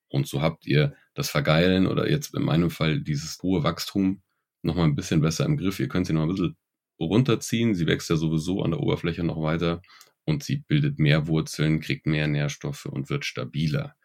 Und 0.08 0.28
so 0.28 0.42
habt 0.42 0.66
ihr 0.66 0.94
das 1.14 1.30
Vergeilen 1.30 1.87
oder 1.87 2.11
jetzt 2.11 2.34
in 2.34 2.42
meinem 2.42 2.68
Fall 2.68 3.00
dieses 3.00 3.38
hohe 3.42 3.62
Wachstum 3.62 4.20
noch 4.62 4.77
mal 4.77 4.85
ein 4.85 4.97
bisschen 4.97 5.21
besser 5.21 5.44
im 5.44 5.57
Griff. 5.57 5.81
Ihr 5.81 5.88
könnt 5.88 6.07
sie 6.07 6.12
noch 6.12 6.23
ein 6.23 6.29
bisschen 6.29 6.57
runterziehen. 7.01 7.75
Sie 7.75 7.87
wächst 7.87 8.11
ja 8.11 8.16
sowieso 8.16 8.62
an 8.62 8.73
der 8.73 8.81
Oberfläche 8.81 9.25
noch 9.25 9.40
weiter 9.40 9.81
und 10.29 10.44
sie 10.44 10.57
bildet 10.57 10.99
mehr 10.99 11.27
Wurzeln, 11.27 11.81
kriegt 11.81 12.07
mehr 12.07 12.29
Nährstoffe 12.29 12.85
und 12.85 13.09
wird 13.09 13.25
stabiler. 13.25 13.97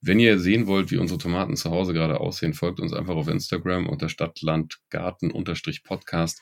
Wenn 0.00 0.18
ihr 0.18 0.38
sehen 0.38 0.66
wollt, 0.66 0.90
wie 0.90 0.96
unsere 0.96 1.18
Tomaten 1.18 1.54
zu 1.54 1.70
Hause 1.70 1.92
gerade 1.92 2.18
aussehen, 2.18 2.54
folgt 2.54 2.80
uns 2.80 2.94
einfach 2.94 3.14
auf 3.14 3.28
Instagram 3.28 3.86
unter 3.86 4.08
Stadtlandgarten-Podcast. 4.08 6.40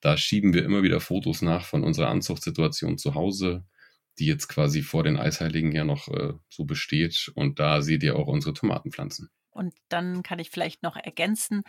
Da 0.00 0.16
schieben 0.16 0.54
wir 0.54 0.64
immer 0.64 0.84
wieder 0.84 1.00
Fotos 1.00 1.42
nach 1.42 1.64
von 1.64 1.82
unserer 1.82 2.06
Anzuchtsituation 2.08 2.98
zu 2.98 3.16
Hause, 3.16 3.64
die 4.20 4.26
jetzt 4.26 4.46
quasi 4.46 4.82
vor 4.82 5.02
den 5.02 5.16
Eisheiligen 5.16 5.72
ja 5.72 5.84
noch 5.84 6.06
äh, 6.08 6.34
so 6.48 6.64
besteht. 6.64 7.32
Und 7.34 7.58
da 7.58 7.82
seht 7.82 8.04
ihr 8.04 8.14
auch 8.14 8.28
unsere 8.28 8.54
Tomatenpflanzen. 8.54 9.28
Und 9.50 9.74
dann 9.88 10.22
kann 10.22 10.38
ich 10.38 10.50
vielleicht 10.50 10.84
noch 10.84 10.94
ergänzen, 10.94 11.64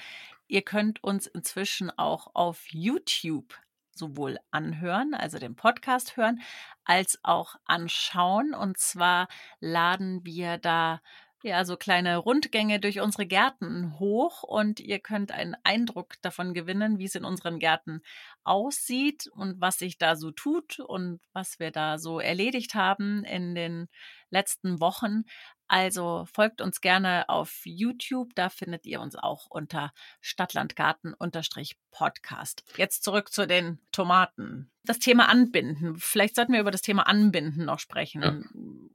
ihr 0.49 0.63
könnt 0.63 1.03
uns 1.03 1.27
inzwischen 1.27 1.89
auch 1.97 2.27
auf 2.33 2.65
YouTube 2.69 3.55
sowohl 3.91 4.39
anhören, 4.51 5.13
also 5.13 5.38
den 5.39 5.55
Podcast 5.55 6.17
hören, 6.17 6.41
als 6.85 7.19
auch 7.23 7.55
anschauen. 7.65 8.53
Und 8.53 8.77
zwar 8.77 9.27
laden 9.59 10.25
wir 10.25 10.57
da 10.57 11.01
ja, 11.41 11.63
so 11.63 11.77
kleine 11.77 12.17
Rundgänge 12.17 12.81
durch 12.81 12.99
unsere 12.99 13.25
Gärten 13.25 13.97
hoch 13.97 14.43
und 14.43 14.81
ihr 14.81 14.99
könnt 14.99 15.31
einen 15.31 15.55
Eindruck 15.63 16.15
davon 16.21 16.53
gewinnen, 16.53 16.99
wie 16.99 17.05
es 17.05 17.15
in 17.15 17.23
unseren 17.23 17.59
Gärten 17.59 18.01
aussieht 18.43 19.27
und 19.27 19.62
was 19.62 19.77
sich 19.77 19.97
da 19.97 20.17
so 20.17 20.31
tut 20.31 20.79
und 20.79 21.21
was 21.31 21.59
wir 21.59 21.71
da 21.71 21.97
so 21.97 22.19
erledigt 22.19 22.75
haben 22.75 23.23
in 23.23 23.55
den 23.55 23.88
letzten 24.29 24.81
Wochen. 24.81 25.23
Also 25.69 26.27
folgt 26.34 26.60
uns 26.62 26.82
gerne 26.82 27.29
auf 27.29 27.62
YouTube, 27.63 28.34
da 28.34 28.49
findet 28.49 28.88
ihr 28.88 29.01
uns 29.01 29.15
auch 29.15 29.45
unter 29.49 29.93
Stadtlandgarten-Podcast. 30.19 32.63
Jetzt 32.75 33.03
zurück 33.03 33.32
zu 33.32 33.45
den 33.47 33.77
Tomaten. 33.91 34.71
Das 34.84 34.97
Thema 34.97 35.29
Anbinden. 35.29 35.95
Vielleicht 35.97 36.36
sollten 36.36 36.53
wir 36.53 36.60
über 36.60 36.71
das 36.71 36.82
Thema 36.82 37.03
Anbinden 37.03 37.65
noch 37.65 37.77
sprechen. 37.77 38.23
Ja. 38.23 38.36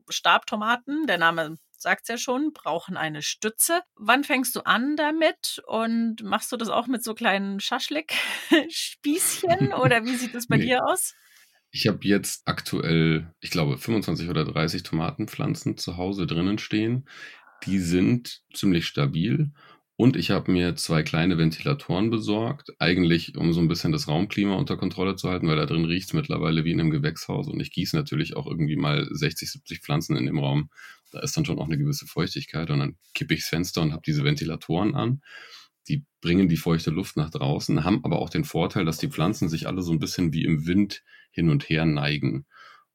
Stabtomaten, 0.09 1.07
der 1.07 1.19
Name 1.19 1.59
sagt 1.77 2.03
es 2.03 2.09
ja 2.09 2.19
schon, 2.19 2.53
brauchen 2.53 2.97
eine 2.97 3.23
Stütze. 3.23 3.83
Wann 3.95 4.25
fängst 4.25 4.57
du 4.57 4.63
an 4.63 4.97
damit 4.97 5.63
und 5.69 6.25
machst 6.25 6.51
du 6.51 6.57
das 6.57 6.71
auch 6.71 6.89
mit 6.89 7.05
so 7.05 7.15
kleinen 7.15 7.61
Schaschlik-Spießchen 7.61 9.73
oder 9.81 10.05
wie 10.05 10.17
sieht 10.17 10.35
das 10.35 10.49
bei 10.49 10.57
nee. 10.57 10.65
dir 10.65 10.85
aus? 10.85 11.15
Ich 11.77 11.89
habe 11.89 11.99
jetzt 12.03 12.43
aktuell, 12.45 13.35
ich 13.41 13.51
glaube, 13.51 13.79
25 13.79 14.29
oder 14.29 14.45
30 14.45 14.85
Tomatenpflanzen 14.85 15.77
zu 15.77 15.97
Hause 15.97 16.25
drinnen 16.25 16.59
stehen. 16.59 17.09
Die 17.67 17.81
sind 17.81 18.43
ziemlich 18.55 18.87
stabil 18.87 19.51
und 19.97 20.15
ich 20.15 20.31
habe 20.31 20.53
mir 20.53 20.77
zwei 20.77 21.03
kleine 21.03 21.37
Ventilatoren 21.37 22.11
besorgt, 22.11 22.71
eigentlich 22.79 23.37
um 23.37 23.53
so 23.53 23.59
ein 23.59 23.67
bisschen 23.67 23.91
das 23.91 24.07
Raumklima 24.07 24.55
unter 24.55 24.77
Kontrolle 24.77 25.17
zu 25.17 25.29
halten, 25.29 25.49
weil 25.49 25.57
da 25.57 25.67
drin 25.67 25.85
riecht 25.85 26.07
es 26.07 26.13
mittlerweile 26.13 26.65
wie 26.65 26.71
in 26.71 26.79
einem 26.79 26.91
Gewächshaus 26.91 27.49
und 27.49 27.59
ich 27.59 27.73
gieße 27.73 27.97
natürlich 27.97 28.37
auch 28.37 28.47
irgendwie 28.47 28.77
mal 28.77 29.09
60, 29.11 29.51
70 29.51 29.81
Pflanzen 29.81 30.17
in 30.17 30.27
dem 30.27 30.39
Raum. 30.39 30.71
Da 31.11 31.19
ist 31.23 31.37
dann 31.37 31.45
schon 31.45 31.59
auch 31.59 31.67
eine 31.67 31.79
gewisse 31.79 32.07
Feuchtigkeit 32.07 32.71
und 32.71 32.79
dann 32.79 32.99
kippe 33.15 33.35
ich 33.35 33.41
das 33.41 33.49
Fenster 33.49 33.83
und 33.83 33.93
habe 33.93 34.03
diese 34.07 34.23
Ventilatoren 34.23 34.95
an. 34.95 35.23
Die 35.89 36.05
bringen 36.21 36.49
die 36.49 36.57
feuchte 36.57 36.93
Luft 36.93 37.17
nach 37.17 37.31
draußen, 37.31 37.83
haben 37.83 38.05
aber 38.05 38.21
auch 38.21 38.31
den 38.31 38.45
Vorteil, 38.45 38.85
dass 38.85 38.99
die 38.99 39.09
Pflanzen 39.09 39.49
sich 39.49 39.67
alle 39.67 39.83
so 39.83 39.91
ein 39.91 39.99
bisschen 39.99 40.33
wie 40.33 40.45
im 40.45 40.69
Wind 40.69 41.03
hin 41.35 41.51
und 41.51 41.69
her 41.69 41.85
neigen. 41.85 42.47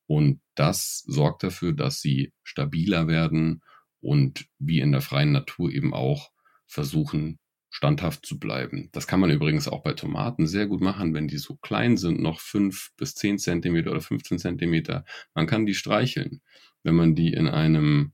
Und 0.07 0.41
das 0.55 1.03
sorgt 1.05 1.43
dafür, 1.43 1.73
dass 1.73 2.01
sie 2.01 2.33
stabiler 2.43 3.07
werden 3.07 3.61
und 4.01 4.47
wie 4.57 4.79
in 4.79 4.91
der 4.91 5.01
freien 5.01 5.31
Natur 5.31 5.69
eben 5.69 5.93
auch 5.93 6.31
versuchen, 6.65 7.37
standhaft 7.69 8.25
zu 8.25 8.39
bleiben. 8.39 8.89
Das 8.91 9.07
kann 9.07 9.19
man 9.19 9.29
übrigens 9.29 9.67
auch 9.67 9.83
bei 9.83 9.93
Tomaten 9.93 10.47
sehr 10.47 10.67
gut 10.67 10.81
machen, 10.81 11.13
wenn 11.13 11.27
die 11.27 11.37
so 11.37 11.55
klein 11.57 11.97
sind, 11.97 12.19
noch 12.21 12.39
fünf 12.39 12.91
bis 12.97 13.13
zehn 13.13 13.37
Zentimeter 13.37 13.91
oder 13.91 14.01
15 14.01 14.39
Zentimeter. 14.39 15.05
Man 15.35 15.45
kann 15.45 15.65
die 15.65 15.75
streicheln. 15.75 16.41
Wenn 16.81 16.95
man 16.95 17.13
die 17.13 17.33
in 17.33 17.47
einem, 17.47 18.13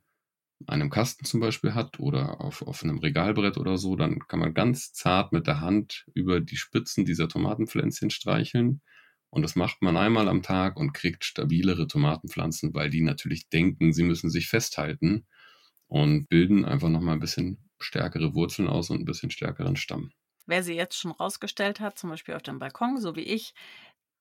einem 0.67 0.89
Kasten 0.89 1.25
zum 1.25 1.39
Beispiel 1.39 1.73
hat 1.73 1.99
oder 1.99 2.41
auf, 2.41 2.61
auf 2.63 2.83
einem 2.83 2.99
Regalbrett 2.99 3.57
oder 3.57 3.77
so, 3.77 3.95
dann 3.95 4.19
kann 4.27 4.39
man 4.39 4.53
ganz 4.53 4.91
zart 4.91 5.31
mit 5.31 5.47
der 5.47 5.61
Hand 5.61 6.05
über 6.13 6.41
die 6.41 6.57
Spitzen 6.57 7.05
dieser 7.05 7.29
Tomatenpflänzchen 7.29 8.09
streicheln. 8.09 8.81
Und 9.35 9.41
das 9.41 9.57
macht 9.57 9.81
man 9.81 9.97
einmal 9.97 10.29
am 10.29 10.43
Tag 10.43 10.77
und 10.77 10.93
kriegt 10.93 11.25
stabilere 11.25 11.87
Tomatenpflanzen, 11.87 12.73
weil 12.73 12.89
die 12.89 13.01
natürlich 13.01 13.49
denken, 13.49 13.91
sie 13.91 14.03
müssen 14.03 14.29
sich 14.29 14.47
festhalten 14.47 15.27
und 15.87 16.29
bilden 16.29 16.63
einfach 16.63 16.87
nochmal 16.87 17.15
ein 17.15 17.19
bisschen 17.19 17.69
stärkere 17.77 18.33
Wurzeln 18.33 18.69
aus 18.69 18.89
und 18.89 19.01
ein 19.01 19.05
bisschen 19.05 19.31
stärkeren 19.31 19.75
Stamm. 19.75 20.13
Wer 20.45 20.63
sie 20.63 20.75
jetzt 20.75 20.97
schon 20.97 21.11
rausgestellt 21.11 21.81
hat, 21.81 21.99
zum 21.99 22.11
Beispiel 22.11 22.33
auf 22.33 22.43
dem 22.43 22.59
Balkon, 22.59 22.97
so 22.97 23.17
wie 23.17 23.23
ich, 23.23 23.53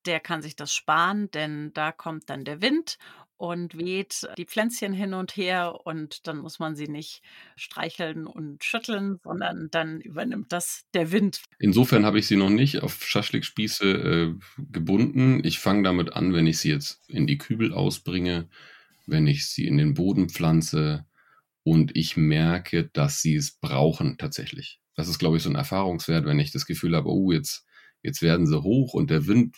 der 0.07 0.21
kann 0.21 0.43
sich 0.43 0.57
das 0.57 0.75
sparen, 0.75 1.31
denn 1.31 1.73
da 1.75 1.93
kommt 1.93 2.31
dann 2.31 2.45
der 2.45 2.61
Wind 2.61 2.99
und 3.37 3.77
weht 3.77 4.29
die 4.39 4.45
Pflänzchen 4.45 4.93
hin 4.93 5.13
und 5.13 5.37
her 5.37 5.81
und 5.85 6.27
dann 6.27 6.39
muss 6.39 6.59
man 6.59 6.77
sie 6.77 6.89
nicht 6.89 7.23
streicheln 7.57 8.27
und 8.27 8.63
schütteln, 8.65 9.19
sondern 9.25 9.69
dann 9.71 10.01
übernimmt 10.01 10.53
das 10.53 10.85
der 10.95 11.11
Wind. 11.11 11.43
Insofern 11.59 12.07
habe 12.07 12.19
ich 12.19 12.27
sie 12.27 12.37
noch 12.37 12.51
nicht 12.51 12.83
auf 12.83 13.05
Schaschlikspieße 13.05 13.85
äh, 13.85 14.35
gebunden. 14.71 15.45
Ich 15.45 15.59
fange 15.59 15.83
damit 15.83 16.13
an, 16.13 16.33
wenn 16.33 16.47
ich 16.47 16.59
sie 16.59 16.71
jetzt 16.71 17.01
in 17.09 17.27
die 17.27 17.39
Kübel 17.39 17.73
ausbringe, 17.73 18.49
wenn 19.07 19.27
ich 19.27 19.49
sie 19.49 19.67
in 19.67 19.79
den 19.79 19.95
Boden 19.95 20.29
pflanze, 20.29 21.05
und 21.65 21.97
ich 21.97 22.17
merke, 22.17 22.91
dass 22.93 23.21
sie 23.21 23.35
es 23.35 23.53
brauchen 23.53 24.19
tatsächlich. 24.19 24.81
Das 24.95 25.09
ist, 25.09 25.19
glaube 25.19 25.39
ich, 25.39 25.43
so 25.43 25.49
ein 25.49 25.57
Erfahrungswert, 25.57 26.27
wenn 26.27 26.39
ich 26.39 26.53
das 26.53 26.67
Gefühl 26.67 26.95
habe, 26.95 27.09
oh, 27.09 27.33
jetzt, 27.33 27.67
jetzt 28.03 28.23
werden 28.23 28.47
sie 28.47 28.63
hoch 28.63 28.95
und 28.95 29.11
der 29.11 29.27
Wind 29.27 29.57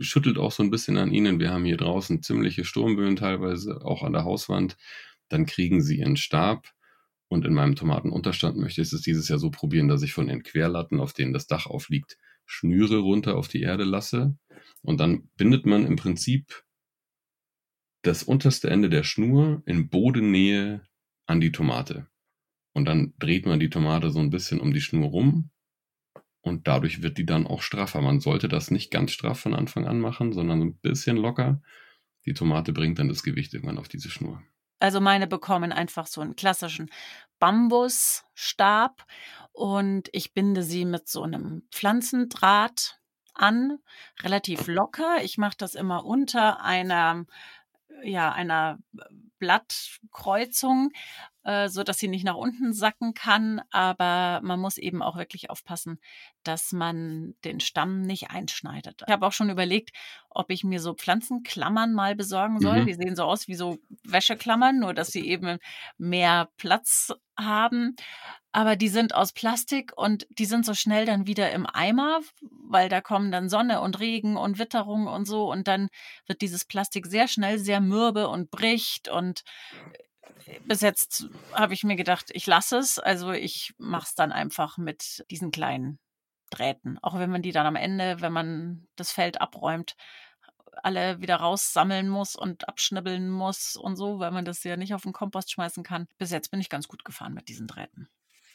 schüttelt 0.00 0.38
auch 0.38 0.52
so 0.52 0.62
ein 0.62 0.70
bisschen 0.70 0.96
an 0.98 1.12
ihnen. 1.12 1.40
Wir 1.40 1.50
haben 1.50 1.64
hier 1.64 1.76
draußen 1.76 2.22
ziemliche 2.22 2.64
Sturmböen 2.64 3.16
teilweise, 3.16 3.84
auch 3.84 4.02
an 4.02 4.12
der 4.12 4.24
Hauswand. 4.24 4.76
Dann 5.28 5.46
kriegen 5.46 5.82
sie 5.82 5.98
ihren 5.98 6.16
Stab. 6.16 6.72
Und 7.28 7.44
in 7.44 7.52
meinem 7.52 7.76
Tomatenunterstand 7.76 8.56
möchte 8.56 8.80
ich 8.80 8.92
es 8.92 9.02
dieses 9.02 9.28
Jahr 9.28 9.38
so 9.38 9.50
probieren, 9.50 9.88
dass 9.88 10.02
ich 10.02 10.14
von 10.14 10.28
den 10.28 10.42
Querlatten, 10.42 10.98
auf 10.98 11.12
denen 11.12 11.34
das 11.34 11.46
Dach 11.46 11.66
aufliegt, 11.66 12.16
Schnüre 12.46 12.98
runter 12.98 13.36
auf 13.36 13.48
die 13.48 13.60
Erde 13.60 13.84
lasse. 13.84 14.36
Und 14.80 14.98
dann 15.00 15.28
bindet 15.36 15.66
man 15.66 15.84
im 15.84 15.96
Prinzip 15.96 16.64
das 18.02 18.22
unterste 18.22 18.70
Ende 18.70 18.88
der 18.88 19.02
Schnur 19.02 19.62
in 19.66 19.90
Bodennähe 19.90 20.82
an 21.26 21.40
die 21.40 21.52
Tomate. 21.52 22.06
Und 22.72 22.86
dann 22.86 23.12
dreht 23.18 23.44
man 23.44 23.60
die 23.60 23.70
Tomate 23.70 24.10
so 24.10 24.20
ein 24.20 24.30
bisschen 24.30 24.60
um 24.60 24.72
die 24.72 24.80
Schnur 24.80 25.08
rum 25.08 25.50
und 26.40 26.66
dadurch 26.66 27.02
wird 27.02 27.18
die 27.18 27.26
dann 27.26 27.46
auch 27.46 27.62
straffer. 27.62 28.00
Man 28.00 28.20
sollte 28.20 28.48
das 28.48 28.70
nicht 28.70 28.90
ganz 28.90 29.12
straff 29.12 29.40
von 29.40 29.54
Anfang 29.54 29.86
an 29.86 30.00
machen, 30.00 30.32
sondern 30.32 30.62
ein 30.62 30.76
bisschen 30.76 31.16
locker. 31.16 31.60
Die 32.26 32.34
Tomate 32.34 32.72
bringt 32.72 32.98
dann 32.98 33.08
das 33.08 33.22
Gewicht 33.22 33.54
irgendwann 33.54 33.78
auf 33.78 33.88
diese 33.88 34.10
Schnur. 34.10 34.42
Also 34.80 35.00
meine 35.00 35.26
bekommen 35.26 35.72
einfach 35.72 36.06
so 36.06 36.20
einen 36.20 36.36
klassischen 36.36 36.90
Bambusstab 37.40 39.04
und 39.52 40.08
ich 40.12 40.34
binde 40.34 40.62
sie 40.62 40.84
mit 40.84 41.08
so 41.08 41.22
einem 41.22 41.62
Pflanzendraht 41.72 43.00
an, 43.34 43.78
relativ 44.22 44.66
locker. 44.68 45.22
Ich 45.22 45.38
mache 45.38 45.56
das 45.56 45.74
immer 45.74 46.04
unter 46.04 46.62
einer 46.62 47.26
ja, 48.02 48.32
einer 48.32 48.78
Blattkreuzung, 49.38 50.90
äh, 51.48 51.70
so 51.70 51.82
dass 51.82 51.98
sie 51.98 52.08
nicht 52.08 52.24
nach 52.24 52.34
unten 52.34 52.74
sacken 52.74 53.14
kann. 53.14 53.62
Aber 53.70 54.40
man 54.42 54.60
muss 54.60 54.76
eben 54.76 55.02
auch 55.02 55.16
wirklich 55.16 55.48
aufpassen, 55.48 55.98
dass 56.42 56.72
man 56.72 57.34
den 57.42 57.60
Stamm 57.60 58.02
nicht 58.02 58.30
einschneidet. 58.30 59.02
Ich 59.06 59.12
habe 59.12 59.26
auch 59.26 59.32
schon 59.32 59.48
überlegt, 59.48 59.96
ob 60.28 60.50
ich 60.50 60.62
mir 60.62 60.78
so 60.78 60.92
Pflanzenklammern 60.92 61.94
mal 61.94 62.14
besorgen 62.14 62.60
soll. 62.60 62.82
Mhm. 62.82 62.86
Die 62.86 62.94
sehen 62.94 63.16
so 63.16 63.24
aus 63.24 63.48
wie 63.48 63.54
so 63.54 63.78
Wäscheklammern, 64.04 64.78
nur 64.78 64.92
dass 64.92 65.08
sie 65.08 65.26
eben 65.26 65.58
mehr 65.96 66.50
Platz 66.58 67.14
haben. 67.38 67.96
Aber 68.52 68.76
die 68.76 68.88
sind 68.88 69.14
aus 69.14 69.32
Plastik 69.32 69.92
und 69.96 70.26
die 70.30 70.44
sind 70.44 70.66
so 70.66 70.74
schnell 70.74 71.06
dann 71.06 71.26
wieder 71.26 71.50
im 71.52 71.66
Eimer, 71.66 72.20
weil 72.68 72.90
da 72.90 73.00
kommen 73.00 73.32
dann 73.32 73.48
Sonne 73.48 73.80
und 73.80 74.00
Regen 74.00 74.36
und 74.36 74.58
Witterung 74.58 75.06
und 75.06 75.24
so. 75.24 75.50
Und 75.50 75.66
dann 75.66 75.88
wird 76.26 76.42
dieses 76.42 76.66
Plastik 76.66 77.06
sehr 77.06 77.26
schnell 77.26 77.58
sehr 77.58 77.80
mürbe 77.80 78.28
und 78.28 78.50
bricht. 78.50 79.08
Und 79.08 79.44
bis 80.64 80.80
jetzt 80.80 81.26
habe 81.52 81.74
ich 81.74 81.84
mir 81.84 81.96
gedacht, 81.96 82.30
ich 82.32 82.46
lasse 82.46 82.78
es. 82.78 82.98
Also 82.98 83.32
ich 83.32 83.74
mache 83.78 84.06
es 84.06 84.14
dann 84.14 84.32
einfach 84.32 84.78
mit 84.78 85.24
diesen 85.30 85.50
kleinen 85.50 85.98
Drähten. 86.50 86.98
Auch 87.02 87.18
wenn 87.18 87.30
man 87.30 87.42
die 87.42 87.52
dann 87.52 87.66
am 87.66 87.76
Ende, 87.76 88.20
wenn 88.20 88.32
man 88.32 88.86
das 88.96 89.12
Feld 89.12 89.40
abräumt, 89.40 89.96
alle 90.82 91.20
wieder 91.20 91.36
raussammeln 91.36 92.08
muss 92.08 92.36
und 92.36 92.68
abschnibbeln 92.68 93.28
muss 93.30 93.76
und 93.76 93.96
so, 93.96 94.18
weil 94.18 94.30
man 94.30 94.44
das 94.44 94.62
ja 94.64 94.76
nicht 94.76 94.94
auf 94.94 95.02
den 95.02 95.12
Kompost 95.12 95.50
schmeißen 95.50 95.82
kann. 95.82 96.06
Bis 96.18 96.30
jetzt 96.30 96.50
bin 96.50 96.60
ich 96.60 96.68
ganz 96.68 96.88
gut 96.88 97.04
gefahren 97.04 97.34
mit 97.34 97.48
diesen 97.48 97.66
Drähten. 97.66 98.08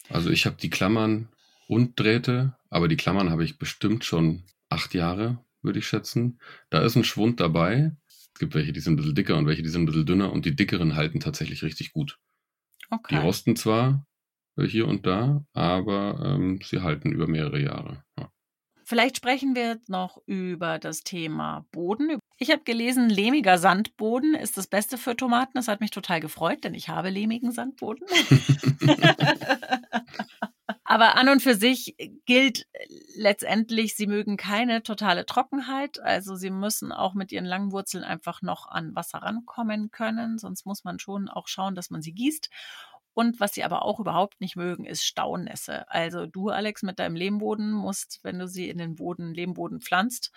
Also 0.09 0.29
ich 0.29 0.45
habe 0.45 0.55
die 0.55 0.69
Klammern 0.69 1.29
und 1.67 1.99
Drähte, 1.99 2.55
aber 2.69 2.87
die 2.87 2.97
Klammern 2.97 3.29
habe 3.29 3.43
ich 3.43 3.57
bestimmt 3.57 4.03
schon 4.03 4.43
acht 4.69 4.93
Jahre, 4.93 5.43
würde 5.61 5.79
ich 5.79 5.87
schätzen. 5.87 6.39
Da 6.69 6.81
ist 6.81 6.95
ein 6.95 7.03
Schwund 7.03 7.39
dabei. 7.39 7.91
Es 8.33 8.39
gibt 8.39 8.55
welche, 8.55 8.73
die 8.73 8.79
sind 8.79 8.93
ein 8.93 8.97
bisschen 8.97 9.15
dicker 9.15 9.37
und 9.37 9.45
welche, 9.45 9.61
die 9.61 9.69
sind 9.69 9.83
ein 9.83 9.85
bisschen 9.85 10.05
dünner 10.05 10.31
und 10.31 10.45
die 10.45 10.55
dickeren 10.55 10.95
halten 10.95 11.19
tatsächlich 11.19 11.63
richtig 11.63 11.93
gut. 11.93 12.17
Okay. 12.89 13.15
Die 13.15 13.21
rosten 13.21 13.55
zwar 13.55 14.05
hier 14.57 14.87
und 14.87 15.05
da, 15.05 15.45
aber 15.53 16.21
ähm, 16.23 16.59
sie 16.63 16.81
halten 16.81 17.11
über 17.11 17.27
mehrere 17.27 17.59
Jahre. 17.59 18.03
Ja. 18.19 18.29
Vielleicht 18.83 19.17
sprechen 19.17 19.55
wir 19.55 19.79
noch 19.87 20.17
über 20.25 20.77
das 20.77 21.01
Thema 21.03 21.65
Boden. 21.71 22.19
Ich 22.37 22.51
habe 22.51 22.63
gelesen, 22.63 23.09
lehmiger 23.09 23.57
Sandboden 23.57 24.35
ist 24.35 24.57
das 24.57 24.67
Beste 24.67 24.97
für 24.97 25.15
Tomaten. 25.15 25.53
Das 25.55 25.67
hat 25.67 25.79
mich 25.79 25.91
total 25.91 26.19
gefreut, 26.19 26.63
denn 26.63 26.73
ich 26.73 26.89
habe 26.89 27.09
lehmigen 27.09 27.51
Sandboden. 27.51 28.05
Aber 30.93 31.15
an 31.15 31.27
und 31.27 31.41
für 31.41 31.55
sich 31.55 31.95
gilt 32.27 32.67
letztendlich, 33.15 33.95
sie 33.95 34.05
mögen 34.05 34.37
keine 34.37 34.83
totale 34.83 35.25
Trockenheit. 35.25 35.99
Also 35.99 36.35
sie 36.35 36.51
müssen 36.51 36.91
auch 36.91 37.15
mit 37.15 37.31
ihren 37.31 37.45
langen 37.45 37.71
Wurzeln 37.71 38.03
einfach 38.03 38.43
noch 38.43 38.67
an 38.67 38.93
Wasser 38.93 39.17
rankommen 39.23 39.89
können. 39.89 40.37
Sonst 40.37 40.67
muss 40.67 40.83
man 40.83 40.99
schon 40.99 41.29
auch 41.29 41.47
schauen, 41.47 41.73
dass 41.73 41.89
man 41.89 42.03
sie 42.03 42.13
gießt. 42.13 42.51
Und 43.15 43.39
was 43.39 43.53
sie 43.55 43.63
aber 43.63 43.81
auch 43.81 43.99
überhaupt 43.99 44.39
nicht 44.39 44.55
mögen, 44.55 44.85
ist 44.85 45.03
Staunässe. 45.03 45.89
Also 45.89 46.27
du, 46.27 46.49
Alex, 46.49 46.83
mit 46.83 46.99
deinem 46.99 47.15
Lehmboden 47.15 47.71
musst, 47.71 48.19
wenn 48.21 48.37
du 48.37 48.47
sie 48.47 48.69
in 48.69 48.77
den 48.77 48.93
Boden, 48.93 49.33
Lehmboden 49.33 49.81
pflanzt, 49.81 50.31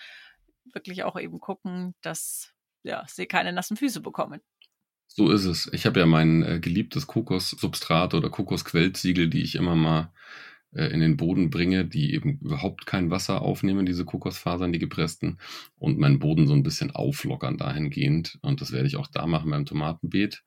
wirklich 0.73 1.05
auch 1.05 1.21
eben 1.21 1.39
gucken, 1.39 1.95
dass 2.01 2.55
ja, 2.83 3.05
sie 3.09 3.27
keine 3.27 3.53
nassen 3.53 3.77
Füße 3.77 4.01
bekommen. 4.01 4.41
So 5.09 5.31
ist 5.31 5.45
es. 5.45 5.71
Ich 5.73 5.87
habe 5.87 6.01
ja 6.01 6.07
mein 6.07 6.43
äh, 6.43 6.61
geliebtes 6.61 7.07
Kokossubstrat 7.07 8.15
oder 8.15 8.29
Kokosquellziegel, 8.29 9.29
die 9.29 9.43
ich 9.43 9.55
immer 9.55 9.75
mal 9.75 10.13
äh, 10.75 10.87
in 10.87 11.01
den 11.01 11.17
Boden 11.17 11.49
bringe, 11.51 11.85
die 11.87 12.13
eben 12.15 12.39
überhaupt 12.41 12.87
kein 12.87 13.11
Wasser 13.11 13.41
aufnehmen, 13.41 13.87
diese 13.87 14.05
Kokosfasern, 14.05 14.73
die 14.73 14.79
gepressten, 14.79 15.39
und 15.79 15.99
meinen 15.99 16.19
Boden 16.19 16.47
so 16.47 16.53
ein 16.53 16.63
bisschen 16.63 16.91
auflockern 16.91 17.57
dahingehend. 17.57 18.39
Und 18.43 18.61
das 18.61 18.73
werde 18.73 18.87
ich 18.89 18.97
auch 18.97 19.07
da 19.09 19.27
machen 19.27 19.51
beim 19.51 19.65
Tomatenbeet. 19.65 20.45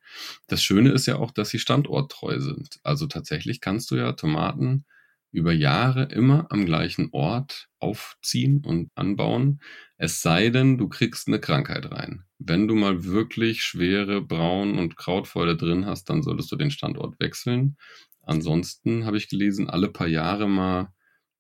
Das 0.48 0.62
Schöne 0.62 0.92
ist 0.92 1.08
ja 1.08 1.18
auch, 1.18 1.32
dass 1.32 1.50
sie 1.50 1.60
standorttreu 1.60 2.40
sind. 2.40 2.80
Also 2.84 3.08
tatsächlich 3.08 3.62
kannst 3.62 3.90
du 3.92 3.96
ja 3.96 4.14
Tomaten 4.14 4.86
über 5.32 5.54
Jahre 5.54 6.04
immer 6.06 6.48
am 6.50 6.66
gleichen 6.66 7.10
Ort 7.12 7.68
aufziehen 7.80 8.64
und 8.66 8.90
anbauen, 8.96 9.62
es 9.98 10.22
sei 10.22 10.50
denn, 10.50 10.78
du 10.78 10.88
kriegst 10.90 11.28
eine 11.28 11.40
Krankheit 11.40 11.92
rein. 11.92 12.24
Wenn 12.40 12.68
du 12.68 12.76
mal 12.76 13.04
wirklich 13.04 13.64
schwere 13.64 14.22
Braun- 14.22 14.78
und 14.78 14.96
Krautfäule 14.98 15.58
drin 15.58 15.86
hast, 15.86 16.10
dann 16.10 16.24
solltest 16.24 16.52
du 16.52 16.56
den 16.56 16.72
Standort 16.72 17.20
wechseln. 17.20 17.78
Ansonsten 18.22 19.06
habe 19.06 19.18
ich 19.18 19.30
gelesen, 19.30 19.70
alle 19.70 19.90
paar 19.90 20.08
Jahre 20.08 20.48
mal 20.48 20.94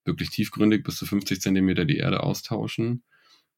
wirklich 0.05 0.29
tiefgründig 0.29 0.83
bis 0.83 0.97
zu 0.97 1.05
50 1.05 1.41
Zentimeter 1.41 1.85
die 1.85 1.97
Erde 1.97 2.21
austauschen. 2.23 3.03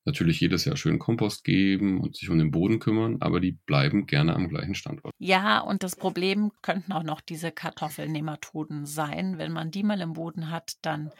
Natürlich 0.03 0.39
jedes 0.39 0.65
Jahr 0.65 0.77
schön 0.77 0.97
Kompost 0.97 1.43
geben 1.43 2.01
und 2.01 2.15
sich 2.15 2.29
um 2.29 2.39
den 2.39 2.49
Boden 2.49 2.79
kümmern, 2.79 3.17
aber 3.19 3.39
die 3.39 3.51
bleiben 3.51 4.07
gerne 4.07 4.33
am 4.33 4.49
gleichen 4.49 4.73
Standort. 4.73 5.13
Ja, 5.19 5.59
und 5.59 5.83
das 5.83 5.95
Problem 5.95 6.51
könnten 6.63 6.91
auch 6.91 7.03
noch 7.03 7.21
diese 7.21 7.51
Kartoffelnematoden 7.51 8.87
sein. 8.87 9.37
Wenn 9.37 9.51
man 9.51 9.69
die 9.69 9.83
mal 9.83 10.01
im 10.01 10.13
Boden 10.13 10.49
hat, 10.49 10.73
dann 10.81 11.11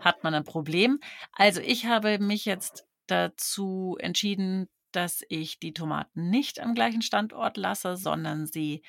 hat 0.00 0.22
man 0.22 0.34
ein 0.34 0.44
Problem. 0.44 1.00
Also 1.32 1.60
ich 1.60 1.86
habe 1.86 2.20
mich 2.20 2.44
jetzt 2.44 2.86
dazu 3.08 3.96
entschieden, 3.98 4.68
dass 4.92 5.24
ich 5.28 5.58
die 5.58 5.72
Tomaten 5.72 6.30
nicht 6.30 6.60
am 6.60 6.74
gleichen 6.74 7.02
Standort 7.02 7.56
lasse, 7.56 7.96
sondern 7.96 8.46
sie 8.46 8.82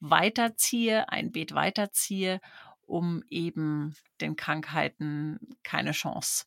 weiterziehe, 0.00 1.08
ein 1.08 1.30
Beet 1.30 1.54
weiterziehe, 1.54 2.40
um 2.80 3.22
eben 3.28 3.94
den 4.20 4.34
Krankheiten 4.34 5.38
keine 5.62 5.92
Chance 5.92 6.46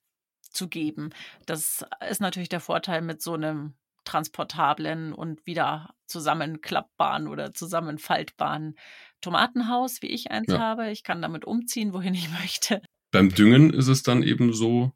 zu 0.52 0.68
geben. 0.68 1.10
Das 1.46 1.86
ist 2.10 2.22
natürlich 2.22 2.50
der 2.50 2.60
Vorteil 2.60 3.02
mit 3.02 3.22
so 3.22 3.34
einem 3.34 3.74
transportablen 4.04 5.14
und 5.14 5.46
wieder 5.46 5.94
zusammenklappbaren 6.08 7.28
oder 7.28 7.54
zusammenfaltbaren 7.54 8.76
Tomatenhaus, 9.22 10.02
wie 10.02 10.08
ich 10.08 10.32
eins 10.32 10.52
ja. 10.52 10.60
habe. 10.60 10.92
Ich 10.92 11.04
kann 11.04 11.22
damit 11.22 11.46
umziehen, 11.46 11.94
wohin 11.94 12.14
ich 12.14 12.30
möchte. 12.42 12.82
Beim 13.12 13.30
Düngen 13.30 13.72
ist 13.72 13.88
es 13.88 14.04
dann 14.04 14.24
eben 14.24 14.54
so, 14.54 14.94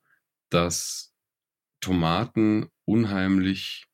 dass 0.50 1.14
Tomaten 1.82 2.70
unheimlich 2.86 3.88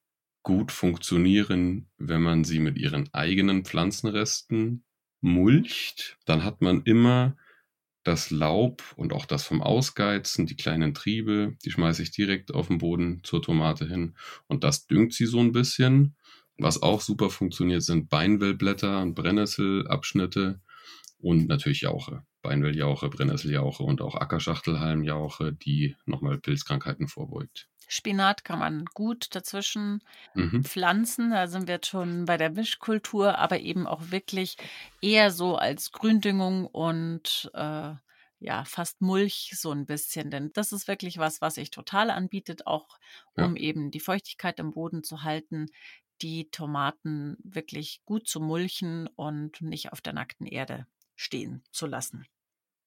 gut 0.43 0.71
funktionieren, 0.71 1.89
wenn 1.97 2.21
man 2.21 2.43
sie 2.43 2.60
mit 2.60 2.78
ihren 2.78 3.13
eigenen 3.13 3.65
Pflanzenresten 3.65 4.84
mulcht. 5.21 6.17
Dann 6.26 6.43
hat 6.43 6.62
man 6.62 6.82
immer 6.84 7.36
das 8.03 8.31
Laub 8.31 8.83
und 8.95 9.13
auch 9.13 9.25
das 9.25 9.43
vom 9.43 9.61
Ausgeizen, 9.61 10.45
die 10.45 10.55
kleinen 10.55 10.93
Triebe, 10.93 11.55
die 11.63 11.71
schmeiße 11.71 12.01
ich 12.03 12.11
direkt 12.11 12.53
auf 12.53 12.67
den 12.67 12.79
Boden 12.79 13.21
zur 13.23 13.41
Tomate 13.41 13.87
hin 13.87 14.15
und 14.47 14.63
das 14.63 14.87
düngt 14.87 15.13
sie 15.13 15.25
so 15.25 15.39
ein 15.39 15.51
bisschen. 15.51 16.15
Was 16.57 16.81
auch 16.81 17.01
super 17.01 17.29
funktioniert, 17.29 17.81
sind 17.83 18.09
Beinwellblätter 18.09 19.01
und 19.01 19.15
Brennnesselabschnitte 19.15 20.61
und 21.21 21.47
natürlich 21.47 21.81
Jauche. 21.81 22.23
Beinwelljauche, 22.41 23.10
Brennnesseljauche 23.10 23.84
und 23.84 24.01
auch 24.01 24.15
Ackerschachtelhalmjauche, 24.15 25.53
die 25.53 25.95
nochmal 26.05 26.39
Pilzkrankheiten 26.39 27.07
vorbeugt. 27.07 27.67
Spinat 27.88 28.45
kann 28.45 28.60
man 28.60 28.86
gut 28.93 29.36
dazwischen 29.36 30.01
mhm. 30.34 30.63
pflanzen. 30.63 31.31
Da 31.31 31.47
sind 31.47 31.67
wir 31.67 31.79
schon 31.84 32.25
bei 32.25 32.38
der 32.38 32.49
Mischkultur, 32.49 33.38
aber 33.38 33.60
eben 33.60 33.86
auch 33.86 34.12
wirklich 34.12 34.55
eher 35.01 35.29
so 35.29 35.57
als 35.57 35.91
Gründüngung 35.91 36.65
und 36.65 37.51
äh, 37.53 37.93
ja, 38.39 38.63
fast 38.65 39.01
Mulch 39.01 39.51
so 39.55 39.71
ein 39.71 39.86
bisschen. 39.86 40.31
Denn 40.31 40.51
das 40.53 40.71
ist 40.71 40.88
wirklich 40.88 41.17
was, 41.17 41.41
was 41.41 41.55
sich 41.55 41.69
total 41.69 42.10
anbietet, 42.10 42.65
auch 42.65 42.97
um 43.36 43.55
ja. 43.55 43.62
eben 43.62 43.91
die 43.91 43.99
Feuchtigkeit 43.99 44.60
im 44.60 44.71
Boden 44.71 45.03
zu 45.03 45.23
halten, 45.23 45.67
die 46.21 46.49
Tomaten 46.49 47.36
wirklich 47.43 48.01
gut 48.05 48.27
zu 48.27 48.39
mulchen 48.39 49.07
und 49.15 49.62
nicht 49.62 49.91
auf 49.91 50.01
der 50.01 50.13
nackten 50.13 50.47
Erde 50.47 50.88
stehen 51.21 51.62
zu 51.71 51.86
lassen. 51.86 52.25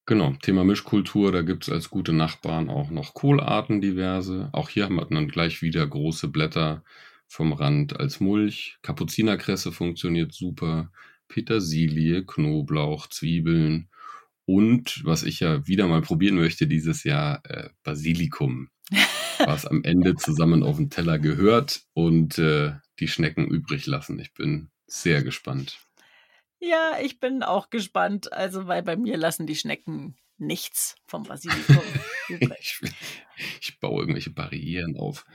Genau, 0.05 0.33
Thema 0.33 0.63
Mischkultur, 0.63 1.31
da 1.31 1.41
gibt 1.41 1.63
es 1.63 1.69
als 1.69 1.89
gute 1.89 2.13
Nachbarn 2.13 2.69
auch 2.69 2.91
noch 2.91 3.15
Kohlarten 3.15 3.81
diverse. 3.81 4.49
Auch 4.51 4.69
hier 4.69 4.83
haben 4.85 4.95
wir 4.95 5.05
dann 5.05 5.27
gleich 5.27 5.63
wieder 5.63 5.87
große 5.87 6.27
Blätter 6.27 6.83
vom 7.27 7.53
Rand 7.53 7.99
als 7.99 8.19
Mulch. 8.19 8.77
Kapuzinerkresse 8.83 9.71
funktioniert 9.71 10.31
super. 10.31 10.91
Petersilie, 11.27 12.23
Knoblauch, 12.23 13.07
Zwiebeln 13.07 13.89
und 14.45 15.03
was 15.05 15.23
ich 15.23 15.39
ja 15.39 15.65
wieder 15.65 15.87
mal 15.87 16.01
probieren 16.01 16.35
möchte 16.35 16.67
dieses 16.67 17.03
Jahr, 17.03 17.41
äh, 17.45 17.69
Basilikum, 17.83 18.69
was 19.39 19.65
am 19.65 19.83
Ende 19.83 20.15
zusammen 20.15 20.61
auf 20.61 20.77
den 20.77 20.91
Teller 20.91 21.17
gehört 21.17 21.81
und 21.93 22.37
äh, 22.37 22.73
die 22.99 23.07
Schnecken 23.07 23.47
übrig 23.47 23.87
lassen. 23.87 24.19
Ich 24.19 24.33
bin 24.33 24.69
sehr 24.85 25.23
gespannt. 25.23 25.79
Ja, 26.65 26.97
ich 26.99 27.19
bin 27.19 27.43
auch 27.43 27.69
gespannt. 27.69 28.33
Also, 28.33 28.65
weil 28.65 28.81
bei 28.81 28.95
mir 28.95 29.17
lassen 29.17 29.45
die 29.45 29.55
Schnecken 29.55 30.17
nichts 30.37 30.95
vom 31.05 31.23
Basilikum 31.23 31.81
ich, 32.59 32.81
ich 33.61 33.79
baue 33.79 34.01
irgendwelche 34.01 34.31
Barrieren 34.31 34.97
auf. 34.97 35.25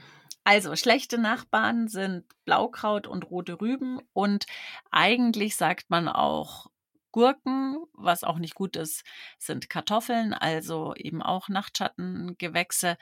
Also, 0.42 0.74
schlechte 0.74 1.18
Nachbarn 1.18 1.86
sind 1.86 2.24
Blaukraut 2.44 3.06
und 3.06 3.30
rote 3.30 3.60
Rüben 3.60 4.00
und 4.12 4.46
eigentlich 4.90 5.54
sagt 5.54 5.88
man 5.88 6.08
auch 6.08 6.66
Gurken, 7.12 7.78
was 7.92 8.24
auch 8.24 8.38
nicht 8.38 8.54
gut 8.54 8.76
ist, 8.76 9.04
sind 9.38 9.70
Kartoffeln, 9.70 10.32
also 10.32 10.94
eben 10.96 11.22
auch 11.22 11.48
Nachtschattengewächse. 11.48 12.96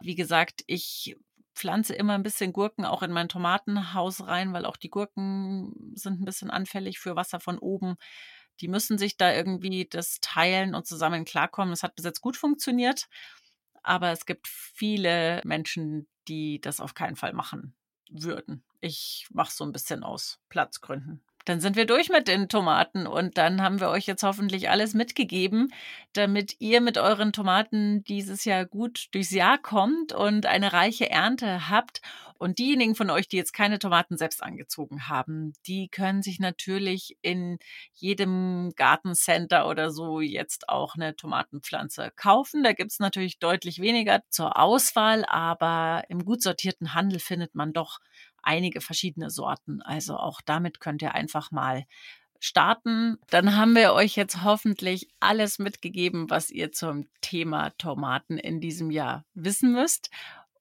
Wie 0.00 0.14
gesagt, 0.14 0.62
ich 0.66 1.16
pflanze 1.60 1.94
immer 1.94 2.14
ein 2.14 2.22
bisschen 2.22 2.54
Gurken 2.54 2.86
auch 2.86 3.02
in 3.02 3.12
mein 3.12 3.28
Tomatenhaus 3.28 4.26
rein, 4.26 4.54
weil 4.54 4.64
auch 4.64 4.78
die 4.78 4.88
Gurken 4.88 5.92
sind 5.94 6.20
ein 6.20 6.24
bisschen 6.24 6.50
anfällig 6.50 6.98
für 6.98 7.16
Wasser 7.16 7.38
von 7.38 7.58
oben. 7.58 7.96
Die 8.60 8.68
müssen 8.68 8.96
sich 8.96 9.18
da 9.18 9.32
irgendwie 9.32 9.86
das 9.88 10.20
teilen 10.20 10.74
und 10.74 10.86
zusammen 10.86 11.26
klarkommen. 11.26 11.70
Das 11.70 11.82
hat 11.82 11.96
bis 11.96 12.06
jetzt 12.06 12.22
gut 12.22 12.38
funktioniert, 12.38 13.08
aber 13.82 14.10
es 14.10 14.24
gibt 14.24 14.48
viele 14.48 15.42
Menschen, 15.44 16.08
die 16.28 16.62
das 16.62 16.80
auf 16.80 16.94
keinen 16.94 17.16
Fall 17.16 17.34
machen 17.34 17.74
würden. 18.10 18.64
Ich 18.80 19.26
mache 19.30 19.52
so 19.52 19.64
ein 19.64 19.72
bisschen 19.72 20.02
aus 20.02 20.40
Platzgründen. 20.48 21.22
Dann 21.46 21.60
sind 21.60 21.76
wir 21.76 21.86
durch 21.86 22.10
mit 22.10 22.28
den 22.28 22.48
Tomaten 22.48 23.06
und 23.06 23.38
dann 23.38 23.62
haben 23.62 23.80
wir 23.80 23.88
euch 23.88 24.06
jetzt 24.06 24.22
hoffentlich 24.22 24.68
alles 24.68 24.92
mitgegeben, 24.94 25.72
damit 26.12 26.56
ihr 26.58 26.80
mit 26.80 26.98
euren 26.98 27.32
Tomaten 27.32 28.04
dieses 28.04 28.44
Jahr 28.44 28.66
gut 28.66 29.08
durchs 29.12 29.30
Jahr 29.30 29.56
kommt 29.58 30.12
und 30.12 30.46
eine 30.46 30.72
reiche 30.72 31.10
Ernte 31.10 31.70
habt. 31.70 32.02
Und 32.40 32.58
diejenigen 32.58 32.94
von 32.94 33.10
euch, 33.10 33.28
die 33.28 33.36
jetzt 33.36 33.52
keine 33.52 33.78
Tomaten 33.78 34.16
selbst 34.16 34.42
angezogen 34.42 35.08
haben, 35.08 35.52
die 35.66 35.88
können 35.88 36.22
sich 36.22 36.40
natürlich 36.40 37.18
in 37.20 37.58
jedem 37.92 38.72
Gartencenter 38.76 39.68
oder 39.68 39.90
so 39.90 40.20
jetzt 40.20 40.70
auch 40.70 40.94
eine 40.94 41.14
Tomatenpflanze 41.16 42.12
kaufen. 42.16 42.62
Da 42.62 42.72
gibt 42.72 42.92
es 42.92 42.98
natürlich 42.98 43.40
deutlich 43.40 43.80
weniger 43.80 44.22
zur 44.30 44.58
Auswahl, 44.58 45.26
aber 45.26 46.04
im 46.08 46.24
gut 46.24 46.42
sortierten 46.42 46.94
Handel 46.94 47.18
findet 47.18 47.54
man 47.54 47.74
doch 47.74 47.98
einige 48.42 48.80
verschiedene 48.80 49.30
Sorten. 49.30 49.82
Also 49.82 50.16
auch 50.16 50.40
damit 50.40 50.80
könnt 50.80 51.02
ihr 51.02 51.14
einfach 51.14 51.50
mal 51.50 51.84
starten. 52.38 53.18
Dann 53.28 53.56
haben 53.56 53.76
wir 53.76 53.92
euch 53.92 54.16
jetzt 54.16 54.42
hoffentlich 54.42 55.08
alles 55.20 55.58
mitgegeben, 55.58 56.30
was 56.30 56.50
ihr 56.50 56.72
zum 56.72 57.06
Thema 57.20 57.70
Tomaten 57.70 58.38
in 58.38 58.60
diesem 58.60 58.90
Jahr 58.90 59.24
wissen 59.34 59.72
müsst 59.72 60.10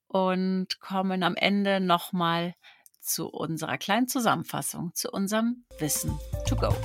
und 0.08 0.80
kommen 0.80 1.24
am 1.24 1.36
Ende 1.36 1.80
nochmal 1.80 2.56
zu 3.00 3.28
unserer 3.30 3.78
kleinen 3.78 4.08
Zusammenfassung, 4.08 4.92
zu 4.94 5.10
unserem 5.10 5.66
Wissen 5.80 6.18
to 6.48 6.56
go. 6.56 6.76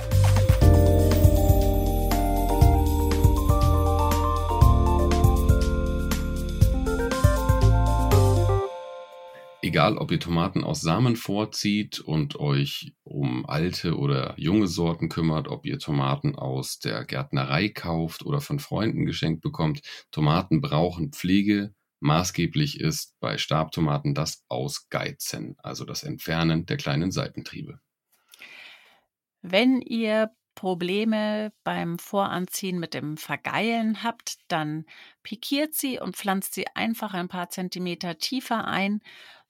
Egal, 9.75 9.97
ob 9.97 10.09
ihr 10.09 10.21
Tomaten 10.21 10.63
aus 10.63 10.79
Samen 10.79 11.17
vorzieht 11.17 11.99
und 11.99 12.39
euch 12.39 12.93
um 13.03 13.45
alte 13.45 13.97
oder 13.97 14.33
junge 14.37 14.67
Sorten 14.67 15.09
kümmert, 15.09 15.49
ob 15.49 15.65
ihr 15.65 15.79
Tomaten 15.79 16.33
aus 16.33 16.79
der 16.79 17.03
Gärtnerei 17.03 17.67
kauft 17.67 18.25
oder 18.25 18.39
von 18.39 18.59
Freunden 18.59 19.05
geschenkt 19.05 19.41
bekommt, 19.41 19.81
Tomaten 20.11 20.61
brauchen 20.61 21.11
Pflege. 21.11 21.75
Maßgeblich 21.99 22.79
ist 22.79 23.19
bei 23.19 23.37
Stabtomaten 23.37 24.13
das 24.13 24.45
Ausgeizen, 24.47 25.57
also 25.61 25.83
das 25.83 26.03
Entfernen 26.03 26.65
der 26.65 26.77
kleinen 26.77 27.11
Seitentriebe. 27.11 27.81
Wenn 29.41 29.81
ihr 29.81 30.31
Probleme 30.55 31.51
beim 31.65 31.99
Voranziehen 31.99 32.79
mit 32.79 32.93
dem 32.93 33.17
Vergeilen 33.17 34.03
habt, 34.03 34.37
dann 34.47 34.85
pikiert 35.21 35.73
sie 35.73 35.99
und 35.99 36.15
pflanzt 36.15 36.53
sie 36.53 36.65
einfach 36.75 37.13
ein 37.13 37.27
paar 37.27 37.49
Zentimeter 37.49 38.17
tiefer 38.17 38.65
ein 38.65 39.01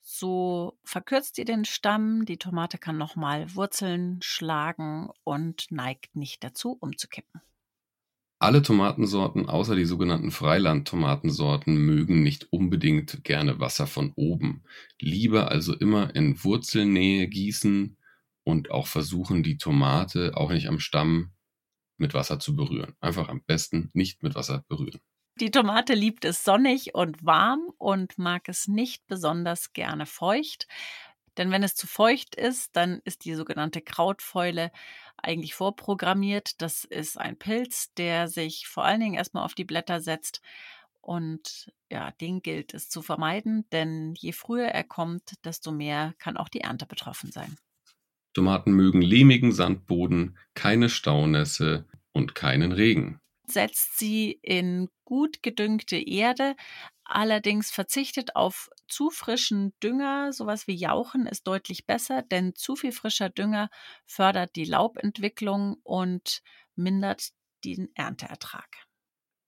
So 0.08 0.78
verkürzt 0.84 1.36
ihr 1.36 1.44
den 1.44 1.64
Stamm, 1.64 2.26
die 2.26 2.36
Tomate 2.36 2.78
kann 2.78 2.96
nochmal 2.96 3.52
Wurzeln 3.56 4.20
schlagen 4.22 5.08
und 5.24 5.66
neigt 5.72 6.14
nicht 6.14 6.44
dazu, 6.44 6.76
umzukippen. 6.78 7.40
Alle 8.38 8.62
Tomatensorten 8.62 9.48
außer 9.48 9.74
die 9.74 9.84
sogenannten 9.84 10.30
Freiland-Tomatensorten 10.30 11.76
mögen 11.76 12.22
nicht 12.22 12.52
unbedingt 12.52 13.24
gerne 13.24 13.58
Wasser 13.58 13.88
von 13.88 14.12
oben. 14.14 14.62
Lieber 15.00 15.50
also 15.50 15.74
immer 15.74 16.14
in 16.14 16.42
Wurzelnähe 16.44 17.26
gießen 17.26 17.96
und 18.44 18.70
auch 18.70 18.86
versuchen, 18.86 19.42
die 19.42 19.58
Tomate 19.58 20.36
auch 20.36 20.52
nicht 20.52 20.68
am 20.68 20.78
Stamm 20.78 21.32
mit 21.96 22.14
Wasser 22.14 22.38
zu 22.38 22.54
berühren. 22.54 22.94
Einfach 23.00 23.28
am 23.28 23.42
besten 23.42 23.90
nicht 23.92 24.22
mit 24.22 24.36
Wasser 24.36 24.64
berühren. 24.68 25.00
Die 25.38 25.50
Tomate 25.50 25.92
liebt 25.92 26.24
es 26.24 26.44
sonnig 26.44 26.94
und 26.94 27.22
warm 27.26 27.70
und 27.76 28.16
mag 28.16 28.48
es 28.48 28.68
nicht 28.68 29.06
besonders 29.06 29.74
gerne 29.74 30.06
feucht. 30.06 30.66
Denn 31.36 31.50
wenn 31.50 31.62
es 31.62 31.74
zu 31.74 31.86
feucht 31.86 32.34
ist, 32.34 32.74
dann 32.74 33.02
ist 33.04 33.26
die 33.26 33.34
sogenannte 33.34 33.82
Krautfäule 33.82 34.72
eigentlich 35.18 35.54
vorprogrammiert. 35.54 36.62
Das 36.62 36.84
ist 36.84 37.20
ein 37.20 37.36
Pilz, 37.36 37.92
der 37.98 38.28
sich 38.28 38.66
vor 38.66 38.86
allen 38.86 39.00
Dingen 39.00 39.14
erstmal 39.14 39.44
auf 39.44 39.52
die 39.52 39.66
Blätter 39.66 40.00
setzt. 40.00 40.40
Und 41.02 41.70
ja, 41.92 42.12
den 42.12 42.40
gilt 42.40 42.72
es 42.72 42.88
zu 42.88 43.02
vermeiden, 43.02 43.68
denn 43.72 44.14
je 44.16 44.32
früher 44.32 44.68
er 44.68 44.84
kommt, 44.84 45.34
desto 45.44 45.70
mehr 45.70 46.14
kann 46.18 46.38
auch 46.38 46.48
die 46.48 46.62
Ernte 46.62 46.86
betroffen 46.86 47.30
sein. 47.30 47.58
Tomaten 48.32 48.72
mögen 48.72 49.02
lehmigen 49.02 49.52
Sandboden, 49.52 50.38
keine 50.54 50.88
Staunässe 50.88 51.86
und 52.12 52.34
keinen 52.34 52.72
Regen 52.72 53.20
setzt 53.50 53.98
sie 53.98 54.38
in 54.42 54.88
gut 55.04 55.42
gedüngte 55.42 55.96
Erde, 55.96 56.56
allerdings 57.04 57.70
verzichtet 57.70 58.36
auf 58.36 58.70
zu 58.88 59.10
frischen 59.10 59.72
Dünger. 59.82 60.32
Sowas 60.32 60.66
wie 60.66 60.74
Jauchen 60.74 61.26
ist 61.26 61.46
deutlich 61.46 61.86
besser, 61.86 62.22
denn 62.22 62.54
zu 62.54 62.76
viel 62.76 62.92
frischer 62.92 63.30
Dünger 63.30 63.70
fördert 64.04 64.56
die 64.56 64.64
Laubentwicklung 64.64 65.76
und 65.82 66.42
mindert 66.74 67.30
den 67.64 67.88
Ernteertrag. 67.94 68.86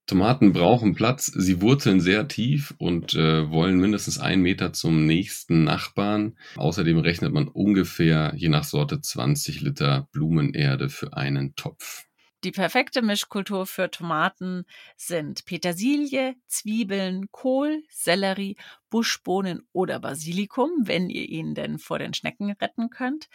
Tomaten 0.09 0.55
brauchen 0.55 0.94
Platz, 0.94 1.26
sie 1.26 1.61
wurzeln 1.61 2.01
sehr 2.01 2.28
tief 2.28 2.74
und 2.78 3.14
äh, 3.14 3.51
wollen 3.51 3.78
mindestens 3.78 4.18
einen 4.18 4.40
Meter 4.40 4.72
zum 4.72 5.05
nächsten 5.05 5.64
Nachbarn. 5.64 6.38
Außerdem 6.57 6.99
rechnet 6.99 7.34
man 7.34 7.46
ungefähr 7.46 8.32
je 8.34 8.49
nach 8.49 8.64
Sorte 8.64 9.03
20 9.03 9.61
Liter 9.61 10.09
Blumenerde 10.12 10.88
für 10.88 11.14
einen 11.14 11.55
Topf. 11.57 12.07
Die 12.45 12.53
perfekte 12.53 13.03
Mischkultur 13.03 13.66
für 13.66 13.91
Tomaten 13.91 14.64
sind 14.97 15.45
Petersilie, 15.45 16.36
Zwiebeln, 16.47 17.32
Kohl, 17.32 17.82
Sellerie, 17.91 18.57
Buschbohnen 18.91 19.66
oder 19.72 19.99
Basilikum, 19.99 20.70
wenn 20.82 21.11
ihr 21.11 21.28
ihn 21.28 21.57
denn 21.57 21.80
vor 21.80 21.99
den 21.99 22.14
Schnecken 22.14 22.53
retten 22.53 22.91
könnt. 22.91 23.28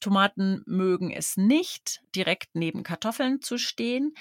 Tomaten 0.00 0.64
mögen 0.66 1.12
es 1.12 1.36
nicht, 1.36 2.02
direkt 2.16 2.50
neben 2.54 2.82
Kartoffeln 2.82 3.42
zu 3.42 3.58
stehen. 3.58 4.12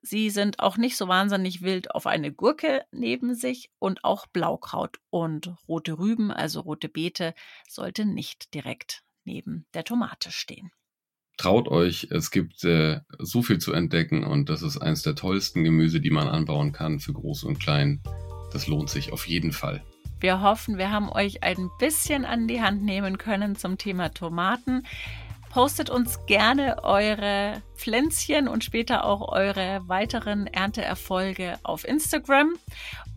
Sie 0.00 0.30
sind 0.30 0.60
auch 0.60 0.76
nicht 0.76 0.96
so 0.96 1.08
wahnsinnig 1.08 1.60
wild 1.62 1.90
auf 1.90 2.06
eine 2.06 2.32
Gurke 2.32 2.86
neben 2.92 3.34
sich 3.34 3.68
und 3.80 4.04
auch 4.04 4.28
Blaukraut 4.28 5.00
und 5.10 5.56
rote 5.66 5.98
Rüben, 5.98 6.30
also 6.30 6.60
rote 6.60 6.88
Beete, 6.88 7.34
sollte 7.68 8.04
nicht 8.04 8.54
direkt 8.54 9.02
neben 9.24 9.66
der 9.74 9.82
Tomate 9.82 10.30
stehen 10.30 10.70
traut 11.36 11.68
euch, 11.68 12.08
es 12.10 12.30
gibt 12.30 12.64
äh, 12.64 13.00
so 13.18 13.42
viel 13.42 13.58
zu 13.58 13.72
entdecken 13.72 14.24
und 14.24 14.48
das 14.48 14.62
ist 14.62 14.78
eines 14.78 15.02
der 15.02 15.14
tollsten 15.14 15.64
Gemüse, 15.64 16.00
die 16.00 16.10
man 16.10 16.28
anbauen 16.28 16.72
kann 16.72 17.00
für 17.00 17.12
groß 17.12 17.44
und 17.44 17.58
klein. 17.58 18.02
Das 18.52 18.66
lohnt 18.66 18.90
sich 18.90 19.12
auf 19.12 19.26
jeden 19.26 19.52
Fall. 19.52 19.82
Wir 20.20 20.40
hoffen, 20.40 20.78
wir 20.78 20.90
haben 20.90 21.10
euch 21.10 21.42
ein 21.42 21.68
bisschen 21.78 22.24
an 22.24 22.48
die 22.48 22.62
Hand 22.62 22.82
nehmen 22.82 23.18
können 23.18 23.56
zum 23.56 23.76
Thema 23.78 24.10
Tomaten. 24.10 24.84
Postet 25.50 25.90
uns 25.90 26.24
gerne 26.26 26.82
eure 26.82 27.62
Pflänzchen 27.76 28.48
und 28.48 28.64
später 28.64 29.04
auch 29.04 29.28
eure 29.28 29.82
weiteren 29.86 30.46
Ernteerfolge 30.46 31.58
auf 31.62 31.86
Instagram. 31.86 32.54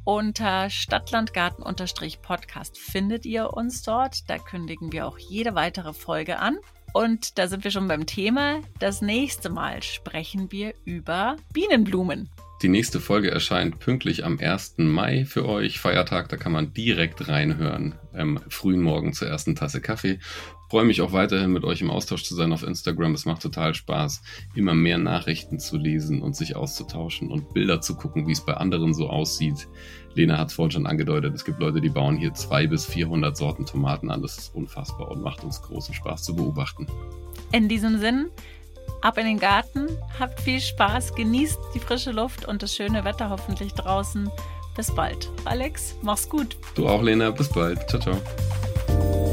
Unter 0.04 0.70
Stadtlandgarten-Podcast 0.70 2.78
findet 2.78 3.26
ihr 3.26 3.54
uns 3.54 3.84
dort. 3.84 4.30
Da 4.30 4.38
kündigen 4.38 4.92
wir 4.92 5.08
auch 5.08 5.18
jede 5.18 5.56
weitere 5.56 5.94
Folge 5.94 6.40
an. 6.40 6.58
Und 6.98 7.38
da 7.38 7.48
sind 7.48 7.64
wir 7.64 7.70
schon 7.70 7.88
beim 7.88 8.08
Thema. 8.08 8.62
Das 8.80 9.04
nächste 9.04 9.52
Mal 9.52 9.84
sprechen 9.84 10.52
wir 10.52 10.74
über 10.84 11.36
Bienenblumen. 11.54 12.28
Die 12.64 12.70
nächste 12.70 13.00
Folge 13.00 13.30
erscheint 13.30 13.78
pünktlich 13.78 14.26
am 14.26 14.40
1. 14.40 14.78
Mai 14.78 15.24
für 15.26 15.48
euch. 15.48 15.80
Feiertag, 15.80 16.28
da 16.30 16.38
kann 16.38 16.54
man 16.54 16.74
direkt 16.74 17.28
reinhören. 17.28 17.94
Am 18.14 18.40
frühen 18.50 18.82
Morgen 18.82 19.14
zur 19.14 19.28
ersten 19.28 19.56
Tasse 19.56 19.80
Kaffee. 19.80 20.18
Freue 20.72 20.86
mich 20.86 21.02
auch 21.02 21.12
weiterhin 21.12 21.52
mit 21.52 21.66
euch 21.66 21.82
im 21.82 21.92
Austausch 21.92 22.24
zu 22.24 22.34
sein 22.34 22.52
auf 22.52 22.64
Instagram. 22.64 23.14
Es 23.14 23.26
macht 23.26 23.44
total 23.44 23.76
Spaß, 23.76 24.24
immer 24.56 24.74
mehr 24.74 24.98
Nachrichten 24.98 25.60
zu 25.60 25.78
lesen 25.78 26.24
und 26.24 26.36
sich 26.36 26.56
auszutauschen 26.56 27.30
und 27.30 27.54
Bilder 27.54 27.80
zu 27.80 27.96
gucken, 27.96 28.28
wie 28.28 28.32
es 28.32 28.44
bei 28.44 28.56
anderen 28.56 28.96
so 28.96 29.08
aussieht. 29.08 29.68
Lena 30.18 30.38
hat 30.38 30.50
es 30.50 30.54
vorhin 30.54 30.72
schon 30.72 30.88
angedeutet, 30.88 31.34
es 31.34 31.46
gibt 31.46 31.60
Leute, 31.60 31.80
die 31.80 31.90
bauen 31.90 32.18
hier 32.18 32.34
200 32.34 32.70
bis 32.70 32.86
400 32.86 33.38
Sorten 33.38 33.66
Tomaten 33.66 34.12
an. 34.12 34.22
Das 34.22 34.38
ist 34.38 34.56
unfassbar 34.56 35.10
und 35.12 35.22
macht 35.22 35.44
uns 35.44 35.62
großen 35.62 35.94
Spaß 35.94 36.24
zu 36.24 36.36
beobachten. 36.36 36.88
In 37.52 37.70
diesem 37.70 38.00
Sinn, 38.00 38.28
ab 39.02 39.18
in 39.18 39.26
den 39.26 39.40
Garten, 39.40 39.88
habt 40.20 40.40
viel 40.42 40.60
Spaß, 40.60 41.16
genießt 41.16 41.60
die 41.74 41.80
frische 41.80 42.12
Luft 42.12 42.46
und 42.46 42.62
das 42.64 42.76
schöne 42.76 43.06
Wetter 43.06 43.30
hoffentlich 43.30 43.74
draußen. 43.74 44.30
Bis 44.76 44.92
bald. 44.94 45.30
Alex, 45.46 45.96
mach's 46.02 46.28
gut. 46.30 46.58
Du 46.76 46.88
auch, 46.88 47.02
Lena. 47.02 47.32
Bis 47.32 47.50
bald. 47.50 47.90
Ciao, 47.90 48.00
ciao. 48.00 49.27